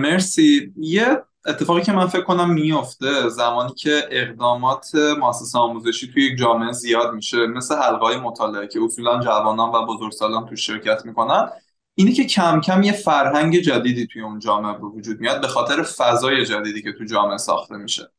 مرسی. 0.02 0.74
یه 0.78 1.18
اتفاقی 1.50 1.82
که 1.82 1.92
من 1.92 2.08
فکر 2.08 2.24
کنم 2.24 2.54
میفته 2.54 3.30
زمانی 3.30 3.74
که 3.74 4.08
اقدامات 4.12 4.96
مؤسسه 4.96 5.58
آموزشی 5.60 6.12
توی 6.14 6.24
یک 6.24 6.38
جامعه 6.38 6.72
زیاد 6.72 7.14
میشه 7.14 7.48
مثل 7.48 7.76
حلقه 7.76 8.18
مطالعه 8.18 8.68
که 8.68 8.80
اصولا 8.84 9.20
جوانان 9.20 9.70
و 9.70 9.86
بزرگسالان 9.86 10.46
تو 10.46 10.56
شرکت 10.56 11.06
می‌کنن 11.06 11.50
اینه 11.96 12.12
که 12.12 12.24
کم 12.24 12.62
کم 12.62 12.84
یه 12.84 12.92
فرهنگ 12.92 13.60
جدیدی 13.60 14.08
توی 14.08 14.22
اون 14.22 14.40
جامعه 14.40 14.74
به 14.74 14.86
وجود 14.86 15.20
میاد 15.20 15.42
به 15.42 15.48
خاطر 15.48 15.84
فضای 15.84 16.46
جدیدی 16.46 16.82
که 16.82 16.92
تو 16.92 17.06
جامعه 17.06 17.38
ساخته 17.38 17.78
میشه. 17.78 18.12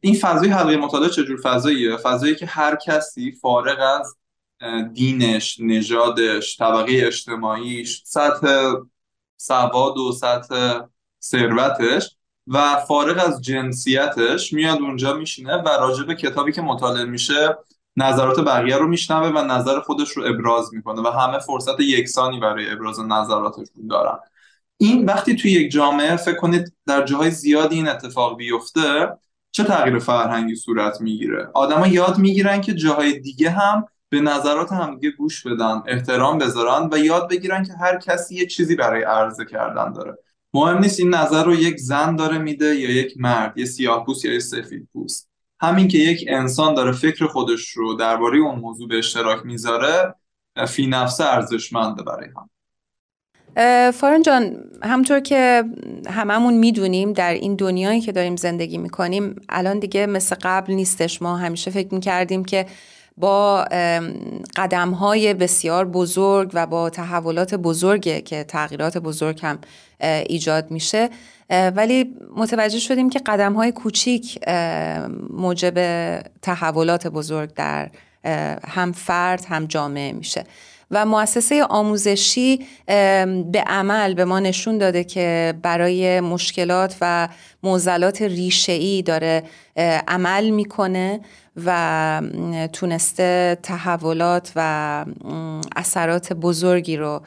این 0.00 0.14
فضای 0.14 0.48
حلقه 0.48 0.76
مطالعه 0.76 1.08
چجور 1.08 1.40
فضاییه؟ 1.42 1.96
فضایی 1.96 2.34
که 2.34 2.46
هر 2.46 2.76
کسی 2.76 3.32
فارغ 3.32 3.78
از 4.00 4.16
دینش 4.92 5.60
نژادش 5.60 6.58
طبقه 6.58 7.00
اجتماعیش 7.06 8.02
سطح 8.04 8.72
سواد 9.36 9.98
و 9.98 10.12
سطح 10.12 10.80
ثروتش 11.22 12.16
و 12.50 12.76
فارغ 12.76 13.26
از 13.26 13.42
جنسیتش 13.42 14.52
میاد 14.52 14.78
اونجا 14.78 15.14
میشینه 15.14 15.56
و 15.56 15.68
راجع 15.68 16.04
به 16.04 16.14
کتابی 16.14 16.52
که 16.52 16.62
مطالعه 16.62 17.04
میشه 17.04 17.58
نظرات 17.96 18.40
بقیه 18.40 18.76
رو 18.76 18.88
میشنوه 18.88 19.28
و 19.28 19.44
نظر 19.44 19.80
خودش 19.80 20.10
رو 20.10 20.26
ابراز 20.26 20.74
می‌کنه 20.74 21.02
و 21.02 21.08
همه 21.08 21.38
فرصت 21.38 21.80
یکسانی 21.80 22.40
برای 22.40 22.70
ابراز 22.70 23.00
نظراتشون 23.00 23.86
دارن. 23.90 24.18
این 24.76 25.04
وقتی 25.04 25.36
توی 25.36 25.50
یک 25.50 25.72
جامعه 25.72 26.16
فکر 26.16 26.36
کنید 26.36 26.72
در 26.86 27.04
جاهای 27.04 27.30
زیادی 27.30 27.76
این 27.76 27.88
اتفاق 27.88 28.36
بیفته 28.36 29.08
چه 29.52 29.64
تغییر 29.64 29.98
فرهنگی 29.98 30.54
صورت 30.54 31.00
می‌گیره؟ 31.00 31.48
آدما 31.54 31.86
یاد 31.86 32.18
می‌گیرن 32.18 32.60
که 32.60 32.74
جاهای 32.74 33.18
دیگه 33.18 33.50
هم 33.50 33.86
به 34.08 34.20
نظرات 34.20 34.72
همدیگه 34.72 35.10
گوش 35.16 35.46
بدن 35.46 35.82
احترام 35.86 36.38
بذارن 36.38 36.88
و 36.92 36.98
یاد 36.98 37.30
بگیرن 37.30 37.64
که 37.64 37.72
هر 37.80 37.98
کسی 37.98 38.34
یه 38.34 38.46
چیزی 38.46 38.76
برای 38.76 39.02
عرضه 39.02 39.44
کردن 39.44 39.92
داره. 39.92 40.18
مهم 40.54 40.78
نیست 40.78 41.00
این 41.00 41.14
نظر 41.14 41.44
رو 41.44 41.54
یک 41.54 41.76
زن 41.78 42.16
داره 42.16 42.38
میده 42.38 42.66
یا 42.66 42.90
یک 42.90 43.14
مرد 43.16 43.58
یه 43.58 43.64
سیاه 43.64 44.04
پوست 44.04 44.24
یا 44.24 44.32
یه 44.32 44.38
سفید 44.38 44.88
پوست. 44.92 45.30
همین 45.60 45.88
که 45.88 45.98
یک 45.98 46.24
انسان 46.28 46.74
داره 46.74 46.92
فکر 46.92 47.26
خودش 47.26 47.68
رو 47.68 47.94
درباره 47.94 48.38
اون 48.38 48.58
موضوع 48.58 48.88
به 48.88 48.98
اشتراک 48.98 49.46
می‌ذاره 49.46 50.14
فی 50.68 50.86
نفسه 50.86 51.24
ارزشمنده 51.24 52.02
برای 52.02 52.28
هم. 52.36 52.50
فارن 53.90 54.22
جان 54.22 54.56
همطور 54.82 55.20
که 55.20 55.64
هممون 56.08 56.54
می‌دونیم 56.54 57.12
در 57.12 57.32
این 57.32 57.54
دنیایی 57.54 58.00
که 58.00 58.12
داریم 58.12 58.36
زندگی 58.36 58.78
می‌کنیم 58.78 59.36
الان 59.48 59.78
دیگه 59.78 60.06
مثل 60.06 60.36
قبل 60.42 60.72
نیستش. 60.72 61.22
ما 61.22 61.36
همیشه 61.36 61.70
فکر 61.70 61.94
می‌کردیم 61.94 62.44
که 62.44 62.66
با 63.20 63.64
قدم 64.56 64.90
های 64.90 65.34
بسیار 65.34 65.84
بزرگ 65.84 66.50
و 66.54 66.66
با 66.66 66.90
تحولات 66.90 67.54
بزرگه 67.54 68.20
که 68.20 68.44
تغییرات 68.44 68.98
بزرگ 68.98 69.40
هم 69.42 69.58
ایجاد 70.00 70.70
میشه. 70.70 71.10
ولی 71.50 72.14
متوجه 72.36 72.78
شدیم 72.78 73.10
که 73.10 73.18
قدم 73.18 73.52
های 73.52 73.72
کوچیک 73.72 74.48
موجب 75.30 75.74
تحولات 76.42 77.06
بزرگ 77.06 77.54
در 77.54 77.90
هم 78.68 78.92
فرد 78.92 79.44
هم 79.48 79.66
جامعه 79.66 80.12
میشه. 80.12 80.44
و 80.90 81.06
مؤسسه 81.06 81.64
آموزشی 81.64 82.66
به 83.52 83.64
عمل 83.66 84.14
به 84.14 84.24
ما 84.24 84.40
نشون 84.40 84.78
داده 84.78 85.04
که 85.04 85.54
برای 85.62 86.20
مشکلات 86.20 86.96
و 87.00 87.28
موزلات 87.62 88.22
ریشه‌ای 88.22 89.02
داره 89.02 89.42
عمل 90.08 90.50
می‌کنه 90.50 91.20
و 91.64 92.22
تونسته 92.72 93.58
تحولات 93.62 94.52
و 94.56 95.04
اثرات 95.76 96.32
بزرگی 96.32 96.96
رو 96.96 97.22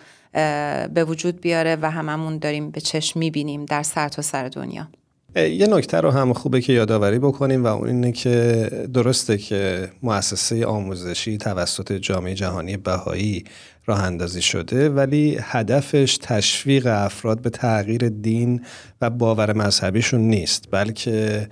به 0.93 1.05
وجود 1.07 1.41
بیاره 1.41 1.77
و 1.81 1.91
هممون 1.91 2.37
داریم 2.37 2.71
به 2.71 2.81
چشم 2.81 3.19
می‌بینیم 3.19 3.65
در 3.65 3.83
سرتاسر 3.83 4.21
سر 4.21 4.47
دنیا. 4.47 4.87
یه 5.35 5.67
نکته 5.67 6.01
رو 6.01 6.11
هم 6.11 6.33
خوبه 6.33 6.61
که 6.61 6.73
یادآوری 6.73 7.19
بکنیم 7.19 7.63
و 7.63 7.67
اون 7.67 7.87
اینه 7.87 8.11
که 8.11 8.69
درسته 8.93 9.37
که 9.37 9.89
مؤسسه 10.03 10.65
آموزشی 10.65 11.37
توسط 11.37 11.93
جامعه 11.93 12.33
جهانی 12.33 12.77
بهایی 12.77 13.43
راه 13.85 14.03
اندازی 14.03 14.41
شده 14.41 14.89
ولی 14.89 15.37
هدفش 15.41 16.17
تشویق 16.21 16.87
افراد 16.87 17.41
به 17.41 17.49
تغییر 17.49 18.09
دین 18.09 18.65
و 19.01 19.09
باور 19.09 19.53
مذهبیشون 19.53 20.21
نیست 20.21 20.67
بلکه 20.71 21.47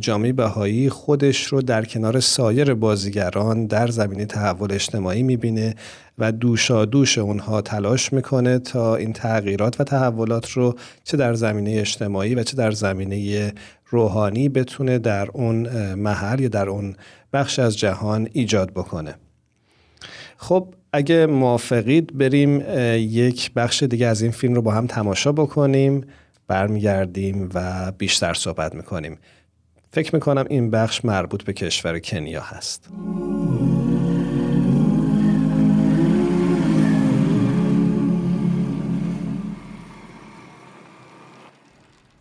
جامعه 0.00 0.32
بهایی 0.32 0.88
خودش 0.88 1.44
رو 1.44 1.62
در 1.62 1.84
کنار 1.84 2.20
سایر 2.20 2.74
بازیگران 2.74 3.66
در 3.66 3.86
زمینه 3.88 4.26
تحول 4.26 4.72
اجتماعی 4.72 5.22
می‌بینه 5.22 5.74
و 6.18 6.32
دوشا 6.32 6.84
دوش 6.84 7.18
اونها 7.18 7.62
تلاش 7.62 8.12
می‌کنه 8.12 8.58
تا 8.58 8.96
این 8.96 9.12
تغییرات 9.12 9.80
و 9.80 9.84
تحولات 9.84 10.50
رو 10.50 10.74
چه 11.04 11.16
در 11.16 11.34
زمینه 11.34 11.70
اجتماعی 11.70 12.34
و 12.34 12.42
چه 12.42 12.56
در 12.56 12.70
زمینه 12.70 13.52
روحانی 13.86 14.48
بتونه 14.48 14.98
در 14.98 15.28
اون 15.32 15.94
محل 15.94 16.40
یا 16.40 16.48
در 16.48 16.68
اون 16.68 16.96
بخش 17.32 17.58
از 17.58 17.78
جهان 17.78 18.28
ایجاد 18.32 18.70
بکنه. 18.70 19.14
خب 20.36 20.74
اگه 20.92 21.26
موافقید 21.26 22.18
بریم 22.18 22.62
یک 22.96 23.52
بخش 23.54 23.82
دیگه 23.82 24.06
از 24.06 24.22
این 24.22 24.30
فیلم 24.30 24.54
رو 24.54 24.62
با 24.62 24.72
هم 24.72 24.86
تماشا 24.86 25.32
بکنیم 25.32 26.04
برمیگردیم 26.48 27.48
و 27.54 27.92
بیشتر 27.98 28.34
صحبت 28.34 28.74
می‌کنیم. 28.74 29.18
فکر 29.92 30.14
می‌کنم 30.14 30.44
این 30.50 30.70
بخش 30.70 31.04
مربوط 31.04 31.42
به 31.42 31.52
کشور 31.52 31.98
کنیا 31.98 32.42
هست 32.42 32.90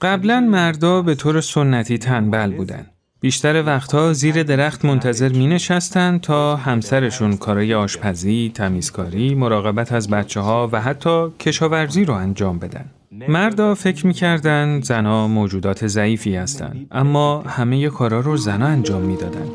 قبلا 0.02 0.40
مردا 0.40 1.02
به 1.02 1.16
طور 1.16 1.42
سنتی 1.42 1.98
تنبل 1.98 2.52
بودن. 2.52 2.86
بیشتر 3.22 3.64
وقتها 3.64 4.14
زیر 4.14 4.44
درخت 4.44 4.86
منتظر 4.86 5.30
می 5.30 5.48
نشستن 5.48 6.18
تا 6.18 6.56
همسرشون 6.56 7.38
کارای 7.38 7.74
آشپزی، 7.74 8.52
تمیزکاری، 8.56 9.36
مراقبت 9.36 9.92
از 9.92 10.10
بچه 10.10 10.40
ها 10.40 10.70
و 10.72 10.82
حتی 10.82 11.30
کشاورزی 11.40 12.06
رو 12.06 12.14
انجام 12.14 12.60
بدن. 12.60 12.86
مردا 13.28 13.76
فکر 13.76 14.08
می‌کردن 14.08 14.82
زنها 14.82 15.28
موجودات 15.28 15.88
ضعیفی 15.88 16.36
هستند 16.36 16.88
اما 16.92 17.42
همه 17.42 17.90
کارا 17.90 18.20
رو 18.20 18.38
زنها 18.38 18.68
انجام 18.68 19.02
می‌دادن. 19.02 19.46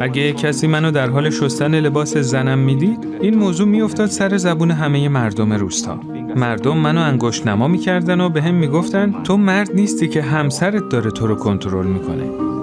اگه 0.00 0.32
کسی 0.32 0.66
منو 0.66 0.90
در 0.90 1.10
حال 1.10 1.30
شستن 1.30 1.74
لباس 1.74 2.16
زنم 2.16 2.58
می‌دید 2.58 2.98
این 3.20 3.38
موضوع 3.38 3.68
میافتاد 3.68 4.06
سر 4.06 4.36
زبون 4.36 4.70
همه 4.70 5.08
مردم 5.08 5.52
روستا 5.52 6.00
مردم 6.36 6.76
منو 6.76 7.00
انگشت 7.00 7.46
نما 7.46 7.68
می‌کردن 7.68 8.20
و 8.20 8.28
به 8.28 8.42
هم 8.42 8.54
می‌گفتن 8.54 9.22
تو 9.22 9.36
مرد 9.36 9.70
نیستی 9.74 10.08
که 10.08 10.22
همسرت 10.22 10.88
داره 10.88 11.10
تو 11.10 11.26
رو 11.26 11.34
کنترل 11.34 11.86
می‌کنه 11.86 12.61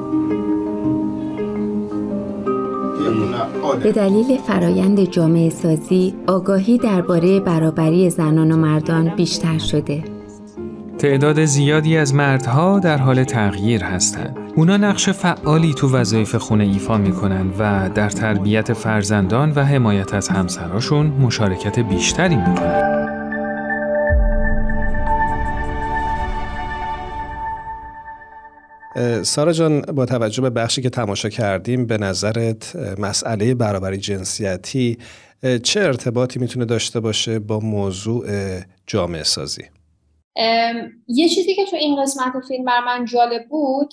به 3.76 3.92
دلیل 3.92 4.38
فرایند 4.38 5.04
جامعه 5.04 5.50
سازی 5.50 6.14
آگاهی 6.28 6.78
درباره 6.78 7.40
برابری 7.40 8.10
زنان 8.10 8.52
و 8.52 8.58
مردان 8.58 9.16
بیشتر 9.16 9.58
شده. 9.58 10.04
تعداد 10.98 11.46
زیادی 11.46 11.98
از 11.98 12.16
مردها 12.16 12.80
در 12.80 12.98
حال 12.98 13.24
تغییر 13.24 13.84
هستند. 13.84 14.38
اونا 14.56 14.78
نقش 14.78 15.10
فعالی 15.10 15.74
تو 15.74 15.90
وظایف 15.90 16.36
خونه 16.36 16.64
ایفا 16.64 16.98
می‌کنن 16.98 17.46
و 17.60 17.90
در 17.96 18.10
تربیت 18.10 18.74
فرزندان 18.74 19.52
و 19.56 19.64
حمایت 19.64 20.14
از 20.14 20.30
همسراشون 20.30 21.06
مشارکت 21.06 21.80
بیشتری 21.80 22.36
می‌کنن. 22.36 22.99
سارا 29.24 29.54
جان 29.54 29.82
با 29.82 30.06
توجه 30.06 30.42
به 30.42 30.50
بخشی 30.50 30.82
که 30.82 30.90
تماشا 30.90 31.30
کردیم 31.30 31.86
به 31.86 31.98
نظرت 31.98 32.76
مسئله 32.76 33.56
برابری 33.56 33.98
جنسیتی 33.98 34.98
چه 35.64 35.80
ارتباطی 35.80 36.40
می‌تونه 36.40 36.66
داشته 36.66 37.00
باشه 37.00 37.40
با 37.40 37.60
موضوع 37.60 38.28
جامعه 38.88 39.24
سازی؟ 39.24 39.64
یه 41.08 41.30
چیزی 41.30 41.56
که 41.56 41.66
تو 41.66 41.76
این 41.76 42.02
قسمت 42.02 42.34
فیلم 42.48 42.66
بر 42.66 42.80
من 42.86 43.06
جالب 43.06 43.48
بود 43.50 43.92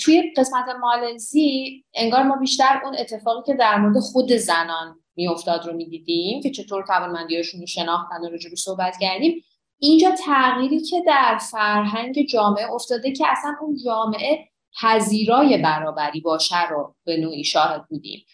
توی 0.00 0.22
قسمت 0.36 0.64
مالزی 0.80 1.84
انگار 1.94 2.22
ما 2.22 2.36
بیشتر 2.36 2.80
اون 2.84 2.96
اتفاقی 2.98 3.42
که 3.46 3.54
در 3.54 3.78
مورد 3.78 3.98
خود 3.98 4.32
زنان 4.32 4.96
میافتاد 5.16 5.66
رو 5.66 5.76
می‌دیدیم 5.76 6.42
که 6.42 6.50
چطور 6.50 6.84
توانمندیاشون 6.86 7.60
رو 7.60 7.66
شناختن 7.66 8.20
و 8.20 8.30
رو 8.30 8.56
صحبت 8.56 8.96
کردیم 9.00 9.44
اینجا 9.84 10.10
تغییری 10.26 10.80
که 10.80 11.02
در 11.06 11.38
فرهنگ 11.50 12.26
جامعه 12.26 12.72
افتاده 12.72 13.12
که 13.12 13.26
اصلا 13.28 13.56
اون 13.60 13.76
جامعه 13.84 14.48
پذیرای 14.82 15.58
برابری 15.58 16.20
باشه 16.20 16.68
رو 16.68 16.94
به 17.04 17.16
نوعی 17.16 17.44
شاهد 17.44 17.84
بودیم. 17.88 18.26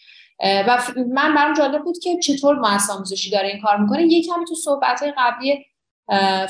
و 0.67 0.79
من 1.13 1.35
برام 1.35 1.53
جالب 1.53 1.83
بود 1.83 1.99
که 1.99 2.19
چطور 2.19 2.59
مؤسسه 2.59 2.93
آموزشی 2.93 3.31
داره 3.31 3.47
این 3.47 3.61
کار 3.61 3.77
می‌کنه. 3.77 4.03
یک 4.03 4.27
کمی 4.27 4.45
تو 4.45 4.55
صحبت 4.55 5.03
قبلی 5.17 5.65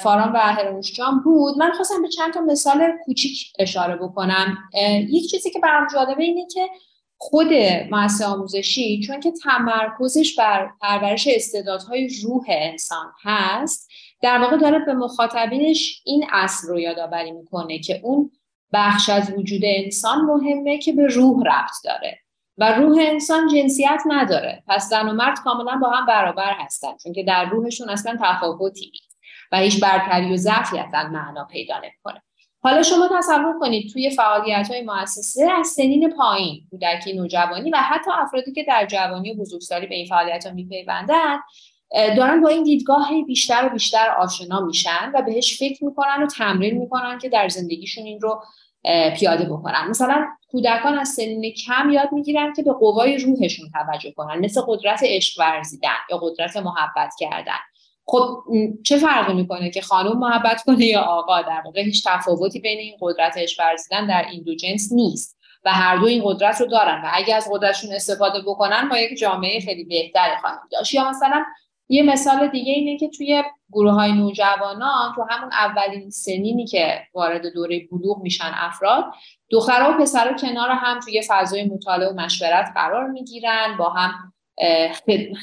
فاران 0.03 0.31
و 0.31 0.37
هرموش 0.37 0.93
جان 0.93 1.21
بود. 1.23 1.57
من 1.57 1.71
خواستم 1.71 2.01
به 2.01 2.07
چند 2.07 2.33
تا 2.33 2.41
مثال 2.41 2.91
کوچیک 3.05 3.53
اشاره 3.59 3.95
بکنم. 3.95 4.57
یک 5.09 5.29
چیزی 5.29 5.51
که 5.51 5.59
برام 5.59 5.87
جالبه 5.93 6.23
اینه 6.23 6.47
که 6.53 6.67
خود 7.17 7.53
مؤسسه 7.91 8.25
آموزشی 8.25 8.99
چون 9.07 9.19
که 9.19 9.31
تمرکزش 9.43 10.35
بر 10.35 10.69
پرورش 10.81 11.27
استعدادهای 11.27 12.09
روح 12.23 12.45
انسان 12.47 13.11
هست 13.23 13.91
در 14.21 14.41
واقع 14.41 14.57
داره 14.57 14.79
به 14.79 14.93
مخاطبینش 14.93 16.01
این 16.05 16.25
اصل 16.31 16.67
رو 16.67 16.79
یادآوری 16.79 17.31
می‌کنه 17.31 17.79
که 17.79 18.01
اون 18.03 18.31
بخش 18.73 19.09
از 19.09 19.33
وجود 19.37 19.61
انسان 19.63 20.21
مهمه 20.21 20.77
که 20.77 20.93
به 20.93 21.07
روح 21.07 21.43
ربط 21.45 21.71
داره. 21.83 22.19
و 22.57 22.71
روح 22.71 22.97
انسان 23.01 23.47
جنسیت 23.47 24.01
نداره. 24.05 24.63
پس 24.67 24.89
زن 24.89 25.09
و 25.09 25.13
مرد 25.13 25.39
کاملا 25.39 25.79
با 25.81 25.89
هم 25.89 26.05
برابر 26.05 26.53
هستن 26.59 26.97
چون 27.03 27.13
که 27.13 27.23
در 27.23 27.45
روحشون 27.45 27.89
اصلا 27.89 28.17
تفاوتی 28.21 28.85
نیست 28.85 29.17
و 29.51 29.57
هیچ 29.57 29.83
برتری 29.83 30.33
و 30.33 30.37
ضعفی 30.37 30.79
اصلا 30.79 31.09
معنا 31.09 31.45
پیدا 31.45 31.77
نمی‌کنه. 31.77 32.21
حالا 32.63 32.83
شما 32.83 33.09
تصور 33.17 33.59
کنید 33.59 33.91
توی 33.93 34.09
فعالیت 34.09 34.67
های 34.71 34.81
مؤسسه 34.81 35.51
از 35.59 35.67
سنین 35.67 36.09
پایین 36.09 36.67
کودکی 36.69 37.13
نوجوانی 37.13 37.71
و 37.71 37.77
حتی 37.77 38.11
افرادی 38.11 38.51
که 38.51 38.63
در 38.63 38.85
جوانی 38.85 39.33
و 39.33 39.37
بزرگسالی 39.37 39.87
به 39.87 39.95
این 39.95 40.05
فعالیت 40.05 40.45
ها 40.45 40.53
میپیوندن 40.53 41.37
دارن 41.91 42.41
با 42.41 42.49
این 42.49 42.63
دیدگاه 42.63 43.09
بیشتر 43.27 43.65
و 43.65 43.69
بیشتر 43.69 44.09
آشنا 44.09 44.59
میشن 44.59 45.11
و 45.13 45.21
بهش 45.21 45.59
فکر 45.59 45.85
می‌کنن 45.85 46.23
و 46.23 46.27
تمرین 46.27 46.77
می‌کنن 46.77 47.19
که 47.19 47.29
در 47.29 47.49
زندگیشون 47.49 48.05
این 48.05 48.19
رو 48.21 48.43
پیاده 49.19 49.45
بکنن. 49.45 49.87
مثلا 49.89 50.27
کودکان 50.51 50.99
از 50.99 51.07
سنین 51.07 51.53
کم 51.53 51.89
یاد 51.89 52.09
می‌گیرن 52.11 52.53
که 52.53 52.63
به 52.63 52.73
قوای 52.73 53.17
روحشون 53.17 53.69
توجه 53.73 54.11
کنن 54.11 54.39
مثل 54.39 54.61
قدرت 54.67 54.99
عشق 55.03 55.39
ورزیدن 55.39 55.89
یا 56.09 56.17
قدرت 56.17 56.57
محبت 56.57 57.13
کردن. 57.19 57.59
خب 58.05 58.43
چه 58.83 58.97
فرقی 58.97 59.33
می‌کنه 59.33 59.69
که 59.69 59.81
خانم 59.81 60.19
محبت 60.19 60.63
کنه 60.63 60.85
یا 60.85 61.01
آقا؟ 61.01 61.41
در 61.41 61.61
واقع 61.65 61.81
هیچ 61.81 62.07
تفاوتی 62.07 62.59
بین 62.59 62.77
این 62.77 62.97
قدرت 63.01 63.37
عشق 63.37 63.63
ورزیدن 63.63 64.07
در 64.07 64.25
این 64.31 64.43
دو 64.43 64.55
جنس 64.55 64.91
نیست 64.91 65.37
و 65.65 65.71
هر 65.71 65.97
دو 65.97 66.05
این 66.05 66.21
قدرت 66.25 66.61
رو 66.61 66.67
دارن 66.67 67.01
و 67.03 67.09
اگه 67.13 67.35
از 67.35 67.49
قدرتشون 67.51 67.93
استفاده 67.93 68.41
بکنن 68.41 68.87
ما 68.87 68.97
یک 68.97 69.19
جامعه 69.19 69.59
خیلی 69.59 69.83
بهتری 69.83 70.37
خواهیم 70.41 70.59
داشت. 70.71 70.93
یا 70.93 71.09
مثلا 71.09 71.43
یه 71.91 72.03
مثال 72.03 72.47
دیگه 72.47 72.73
اینه 72.73 72.97
که 72.97 73.09
توی 73.09 73.43
گروه 73.71 73.91
های 73.91 74.11
نوجوانان 74.11 75.13
تو 75.15 75.25
همون 75.29 75.51
اولین 75.53 76.09
سنینی 76.09 76.65
که 76.65 77.01
وارد 77.13 77.53
دوره 77.53 77.87
بلوغ 77.91 78.21
میشن 78.21 78.51
افراد 78.53 79.05
دخترها 79.49 79.91
و 79.91 79.93
پسرها 79.93 80.33
کنار 80.33 80.69
هم 80.69 80.99
توی 80.99 81.21
فضای 81.27 81.63
مطالعه 81.65 82.09
و 82.09 82.13
مشورت 82.13 82.71
قرار 82.75 83.07
می‌گیرن 83.07 83.77
با 83.77 83.89
هم 83.89 84.33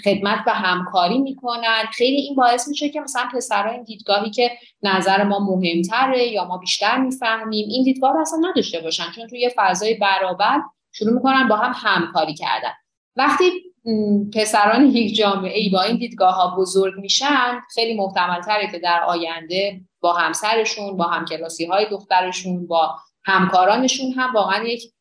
خدمت 0.05 0.39
و 0.47 0.51
همکاری 0.51 1.19
می‌کنن. 1.19 1.85
خیلی 1.93 2.21
این 2.21 2.35
باعث 2.35 2.69
میشه 2.69 2.89
که 2.89 3.01
مثلا 3.01 3.29
پسرها 3.35 3.73
این 3.73 3.83
دیدگاهی 3.83 4.31
که 4.31 4.51
نظر 4.83 5.23
ما 5.23 5.39
مهمتره 5.39 6.27
یا 6.27 6.45
ما 6.45 6.59
بیشتر 6.59 6.99
می‌فهمیم 6.99 7.69
این 7.69 7.85
دیدگاه 7.85 8.13
رو 8.13 8.21
اصلا 8.21 8.51
نداشته 8.51 8.81
باشن 8.81 9.11
چون 9.15 9.27
توی 9.27 9.51
فضای 9.57 9.95
برابر 9.95 10.61
شروع 10.93 11.13
می‌کنن 11.13 11.49
با 11.49 11.57
هم 11.57 11.73
همکاری 11.77 12.35
کردن. 12.35 12.73
وقتی 13.17 13.45
پسران 14.35 14.87
یک 14.87 15.17
جامعه 15.17 15.59
ای 15.59 15.71
با 15.71 15.83
این 15.83 15.97
دیدگاه 15.97 16.35
ها 16.35 16.57
بزرگ 16.59 16.95
میشن 17.01 17.61
خیلی 17.75 17.97
محتمل 17.97 18.41
تره 18.41 18.71
که 18.73 18.79
در 18.79 19.03
آینده 19.07 19.81
با 20.01 20.13
همسرشون 20.13 20.97
با 20.97 21.05
همکلاسی 21.05 21.65
های 21.65 21.87
دخترشون 21.91 22.67
با 22.67 22.97
همکارانشون 23.25 24.13
هم 24.13 24.35
واقعا 24.35 24.65
یک 24.65 24.93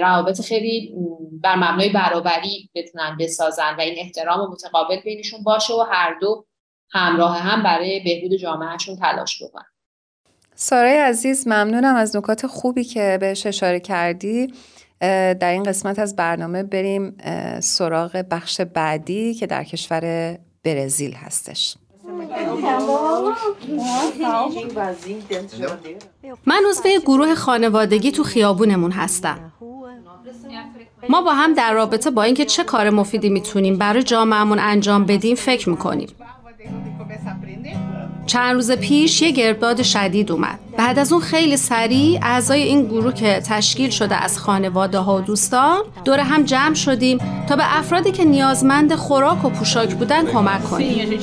روابط 0.00 0.40
خیلی 0.40 0.94
بر 1.42 1.56
مبنای 1.56 1.88
برابری 1.88 2.70
بتونن 2.74 3.16
بسازن 3.20 3.74
و 3.78 3.80
این 3.80 3.94
احترام 3.98 4.50
متقابل 4.50 5.00
بینشون 5.00 5.42
باشه 5.42 5.74
و 5.74 5.80
هر 5.90 6.18
دو 6.20 6.46
همراه 6.90 7.38
هم 7.38 7.62
برای 7.62 8.00
بهبود 8.00 8.36
جامعهشون 8.36 8.96
تلاش 8.96 9.42
بکنن. 9.42 9.64
سارای 10.54 10.96
عزیز 10.96 11.48
ممنونم 11.48 11.96
از 11.96 12.16
نکات 12.16 12.46
خوبی 12.46 12.84
که 12.84 13.18
بهش 13.20 13.46
اشاره 13.46 13.80
کردی. 13.80 14.54
در 15.00 15.50
این 15.50 15.62
قسمت 15.62 15.98
از 15.98 16.16
برنامه 16.16 16.62
بریم 16.62 17.16
سراغ 17.60 18.24
بخش 18.30 18.60
بعدی 18.60 19.34
که 19.34 19.46
در 19.46 19.64
کشور 19.64 20.36
برزیل 20.64 21.14
هستش. 21.14 21.76
من 26.46 26.62
عضو 26.70 26.82
گروه 27.06 27.34
خانوادگی 27.34 28.12
تو 28.12 28.22
خیابونمون 28.22 28.90
هستم. 28.90 29.52
ما 31.08 31.22
با 31.22 31.32
هم 31.32 31.54
در 31.54 31.72
رابطه 31.72 32.10
با 32.10 32.22
اینکه 32.22 32.44
چه 32.44 32.64
کار 32.64 32.90
مفیدی 32.90 33.28
می‌تونیم 33.28 33.78
برای 33.78 34.02
جامعهمون 34.02 34.58
انجام 34.58 35.04
بدیم 35.04 35.36
فکر 35.36 35.68
می‌کنیم. 35.68 36.08
چند 38.26 38.54
روز 38.54 38.72
پیش 38.72 39.22
یه 39.22 39.30
گردباد 39.30 39.82
شدید 39.82 40.32
اومد. 40.32 40.58
بعد 40.76 40.98
از 40.98 41.12
اون 41.12 41.22
خیلی 41.22 41.56
سریع 41.56 42.18
اعضای 42.22 42.62
این 42.62 42.86
گروه 42.86 43.14
که 43.14 43.42
تشکیل 43.46 43.90
شده 43.90 44.16
از 44.16 44.38
خانواده 44.38 44.98
ها 44.98 45.16
و 45.16 45.20
دوستان 45.20 45.82
دور 46.04 46.20
هم 46.20 46.42
جمع 46.42 46.74
شدیم 46.74 47.18
تا 47.48 47.56
به 47.56 47.78
افرادی 47.78 48.12
که 48.12 48.24
نیازمند 48.24 48.94
خوراک 48.94 49.44
و 49.44 49.50
پوشاک 49.50 49.94
بودن 49.94 50.26
کمک 50.26 50.64
کنیم. 50.64 51.18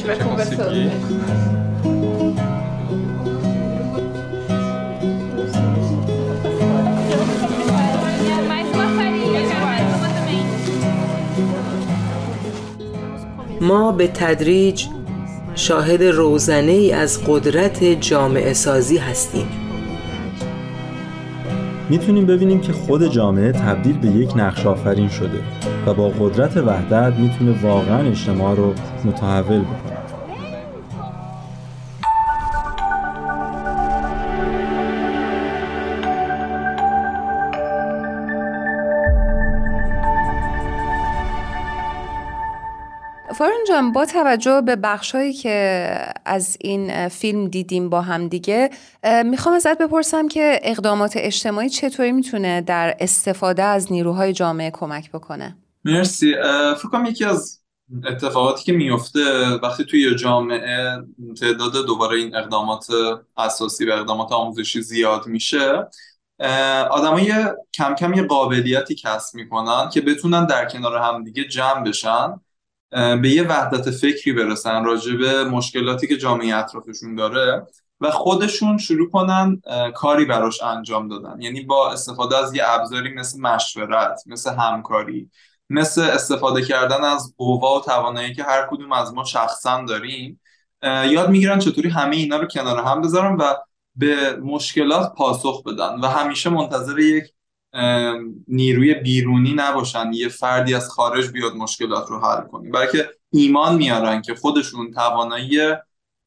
ما 13.62 13.92
به 13.92 14.08
تدریج 14.08 14.86
شاهد 15.62 16.04
روزنه 16.04 16.72
ای 16.72 16.92
از 16.92 17.20
قدرت 17.28 17.84
جامعه 17.84 18.54
سازی 18.54 18.98
هستیم. 18.98 19.48
می‌تونیم 21.90 22.26
ببینیم 22.26 22.62
که 22.62 22.74
خود 22.74 23.08
جامعه 23.12 23.52
تبدیل 23.52 23.98
به 23.98 24.08
یک 24.08 24.38
نقش 24.38 24.66
آفرین 24.66 25.10
شده 25.10 25.40
و 25.88 25.94
با 25.94 26.10
قدرت 26.10 26.58
وحدت 26.58 27.14
می‌تونه 27.20 27.62
واقعا 27.64 28.10
اجتماع 28.10 28.56
رو 28.56 28.74
متحول 29.06 29.60
بکنه. 29.60 29.91
جان 43.72 43.92
با 43.92 44.06
توجه 44.06 44.62
به 44.62 44.76
بخشهایی 44.76 45.34
که 45.34 45.98
از 46.26 46.58
این 46.60 47.08
فیلم 47.08 47.48
دیدیم 47.48 47.90
با 47.90 48.02
هم 48.02 48.28
دیگه 48.28 48.70
می‌خوام 49.26 49.56
ازت 49.56 49.78
بپرسم 49.78 50.28
که 50.28 50.60
اقدامات 50.64 51.14
اجتماعی 51.16 51.70
چطوری 51.70 52.12
می‌تونه 52.12 52.62
در 52.62 52.96
استفاده 53.00 53.64
از 53.64 53.92
نیروهای 53.92 54.34
جامعه 54.34 54.72
کمک 54.72 55.12
بکنه؟ 55.12 55.58
مرسی. 55.86 56.34
فکر 56.78 56.90
کنم 56.92 57.06
یکی 57.06 57.26
از 57.26 57.62
اتفاقاتی 58.08 58.64
که 58.64 58.72
میفته 58.72 59.20
وقتی 59.64 59.86
توی 59.86 60.16
جامعه 60.16 60.98
تعداد 61.40 61.86
دوباره 61.86 62.18
این 62.18 62.36
اقدامات 62.36 62.88
اساسی 63.38 63.86
و 63.86 63.92
اقدامات 63.92 64.32
آموزشی 64.32 64.82
زیاد 64.82 65.28
میشه 65.28 65.88
آدمای 66.90 67.34
کم 67.74 67.96
کم 67.96 68.14
یه 68.14 68.24
قابلیتی 68.24 68.96
کسب 68.96 69.36
می‌کنن 69.36 69.90
که 69.90 70.02
بتونن 70.02 70.46
در 70.46 70.66
کنار 70.70 70.98
همدیگه 70.98 71.44
جمع 71.44 71.84
بشن. 71.84 72.40
به 72.92 73.30
یه 73.30 73.44
وحدت 73.44 73.92
فکری 73.92 74.34
برسن 74.34 74.84
راجع 74.86 75.16
به 75.16 75.44
مشکلاتی 75.44 76.08
که 76.08 76.18
جامعه 76.18 76.56
اطرافشون 76.56 77.16
داره 77.16 77.68
و 78.02 78.12
خودشون 78.12 78.78
شروع 78.78 79.10
کنن 79.10 79.62
کاری 79.96 80.26
براش 80.26 80.64
انجام 80.64 81.08
دادن. 81.08 81.42
یعنی 81.42 81.62
با 81.62 81.92
استفاده 81.92 82.38
از 82.38 82.56
یه 82.56 82.64
ابزاری 82.66 83.14
مثل 83.14 83.42
مشورت 83.42 84.24
مثل 84.26 84.54
همکاری 84.54 85.30
مثل 85.70 86.02
استفاده 86.02 86.62
کردن 86.62 87.04
از 87.04 87.34
قوا 87.38 87.80
و 87.80 87.82
توانایی 87.82 88.34
که 88.34 88.44
هر 88.44 88.68
کدوم 88.72 88.92
از 88.92 89.14
ما 89.14 89.24
شخصا 89.24 89.86
داریم 89.88 90.42
یاد 90.84 91.30
می‌گیرن 91.30 91.60
چطوری 91.60 91.90
همه 91.90 92.16
اینا 92.16 92.38
رو 92.38 92.48
کنار 92.48 92.84
هم 92.84 93.02
بذارن 93.02 93.36
و 93.36 93.54
به 93.96 94.36
مشکلات 94.36 95.14
پاسخ 95.14 95.64
بدن. 95.64 96.00
و 96.00 96.08
همیشه 96.08 96.50
منتظر 96.50 97.00
یک 97.00 97.24
نیروی 98.48 98.94
بیرونی 98.94 99.54
نباشن 99.56 100.12
یه 100.14 100.28
فردی 100.28 100.74
از 100.74 100.90
خارج 100.90 101.32
بیاد 101.32 101.52
مشکلات 101.56 102.10
رو 102.10 102.20
حل 102.20 102.42
کنیم 102.52 102.72
بلکه 102.72 103.06
ایمان 103.32 103.76
میارن 103.76 104.22
که 104.22 104.36
خودشون 104.36 104.92
توانایی 104.92 105.60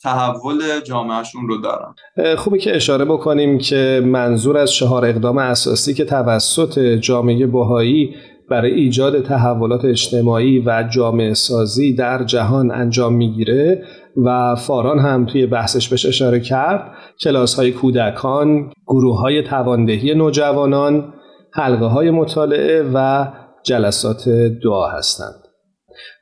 تحول 0.02 0.80
جامعهشون 0.85 1.48
رو 1.48 1.57
دارن. 1.57 1.94
خوبه 2.37 2.59
که 2.59 2.76
اشاره 2.76 3.04
بکنیم 3.04 3.59
که 3.59 4.02
منظور 4.04 4.57
از 4.57 4.72
چهار 4.72 5.04
اقدام 5.04 5.38
اساسی 5.38 5.94
که 5.94 6.04
توسط 6.04 6.78
جامعه 6.78 7.46
بهایی 7.46 8.14
برای 8.50 8.72
ایجاد 8.72 9.22
تحولات 9.22 9.85
اجتماعی 9.85 10.62
و 10.66 10.88
جامعه 10.94 11.35
سازی 11.35 11.94
در 11.94 12.24
جهان 12.24 12.70
انجام 12.70 13.14
می‌گیره 13.14 13.85
و 14.24 14.54
فاران 14.54 14.98
هم 14.98 15.26
توی 15.26 15.46
بحثش 15.46 15.88
بهش 15.88 16.07
اشاره 16.07 16.40
کرد 16.40 16.92
کلاس 17.20 17.54
های 17.54 17.72
کودکان، 17.72 18.72
گروه 18.87 19.20
های 19.20 19.42
تواندهی 19.42 20.14
نوجوانان، 20.14 21.14
حلقه 21.54 21.86
های 21.86 22.10
مطالعه 22.10 22.82
و 22.94 23.26
جلسات 23.62 24.28
دعا 24.64 24.90
هستند. 24.90 25.44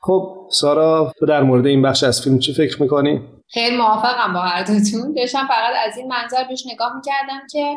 خب 0.03 0.49
سارا 0.51 1.13
تو 1.19 1.27
در 1.27 1.43
مورد 1.43 1.67
این 1.67 1.83
بخش 1.83 2.05
از 2.05 2.23
فیلم 2.23 2.39
چی 2.39 2.55
فکر 2.55 2.83
می‌کنی؟ 2.83 3.21
خیلی 3.49 3.77
موافقم 3.77 4.33
با 4.33 4.41
هر 4.41 4.63
دوتون. 4.63 5.15
داشتم 5.15 5.47
فقط 5.47 5.75
از 5.89 5.97
این 5.97 6.09
منظر 6.09 6.45
بهش 6.45 6.67
نگاه 6.73 6.97
می‌کردم 6.97 7.47
که 7.53 7.77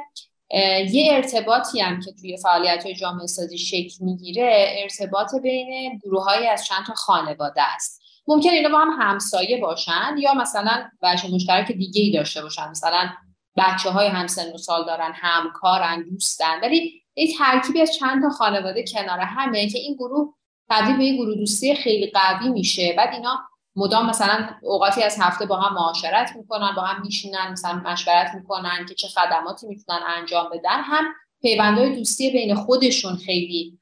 یه 0.91 1.13
ارتباطی 1.13 1.79
هم 1.79 1.99
که 1.99 2.11
توی 2.21 2.37
فعالیت 2.37 2.83
های 2.83 2.95
جامعه 2.95 3.27
سازی 3.27 3.57
شکل 3.57 3.95
می‌گیره 4.05 4.75
ارتباط 4.83 5.35
بین 5.43 5.99
گروه 6.03 6.23
از 6.51 6.65
چند 6.65 6.85
تا 6.87 6.93
خانواده 6.93 7.61
است. 7.75 8.01
ممکن 8.27 8.49
اینا 8.49 8.69
با 8.69 8.79
هم 8.79 8.89
همسایه 8.99 9.61
باشن 9.61 10.17
یا 10.19 10.33
مثلا 10.33 10.83
بچه 11.01 11.27
مشترک 11.35 11.71
دیگه 11.71 12.01
ای 12.01 12.11
داشته 12.11 12.41
باشن. 12.41 12.69
مثلا 12.69 13.09
بچه 13.57 13.89
های 13.89 14.07
همسن 14.07 14.53
و 14.53 14.57
سال 14.57 14.85
دارن 14.85 15.11
همکارن 15.15 16.03
دوستن 16.09 16.59
ولی 16.61 17.04
یک 17.15 17.37
ترکیبی 17.37 17.81
از 17.81 17.95
چند 17.95 18.21
تا 18.23 18.29
خانواده 18.29 18.83
کنار 18.93 19.19
همه 19.19 19.69
که 19.69 19.79
این 19.79 19.93
گروه 19.95 20.33
تبدیل 20.69 20.97
به 20.97 21.05
یک 21.05 21.15
گروه 21.15 21.35
دوستی 21.35 21.75
خیلی 21.75 22.11
قوی 22.11 22.49
میشه. 22.49 22.93
بعد 22.97 23.13
اینا 23.13 23.39
مدام 23.75 24.09
مثلا 24.09 24.49
اوقاتی 24.61 25.03
از 25.03 25.17
هفته 25.21 25.45
با 25.45 25.55
هم 25.55 25.73
معاشرت 25.73 26.35
می‌کنن 26.35 26.73
با 26.75 26.81
هم 26.81 27.01
میشینن 27.01 27.51
مثلا 27.51 27.73
مشورت 27.85 28.31
می‌کنن 28.35 28.85
که 28.89 28.95
چه 28.95 29.07
خدماتی 29.07 29.67
می‌تونن 29.67 29.99
انجام 30.17 30.49
بدن. 30.49 30.81
هم 30.81 31.03
پیوندهای 31.41 31.95
دوستی 31.95 32.31
بین 32.31 32.55
خودشون 32.55 33.15
خیلی 33.15 33.79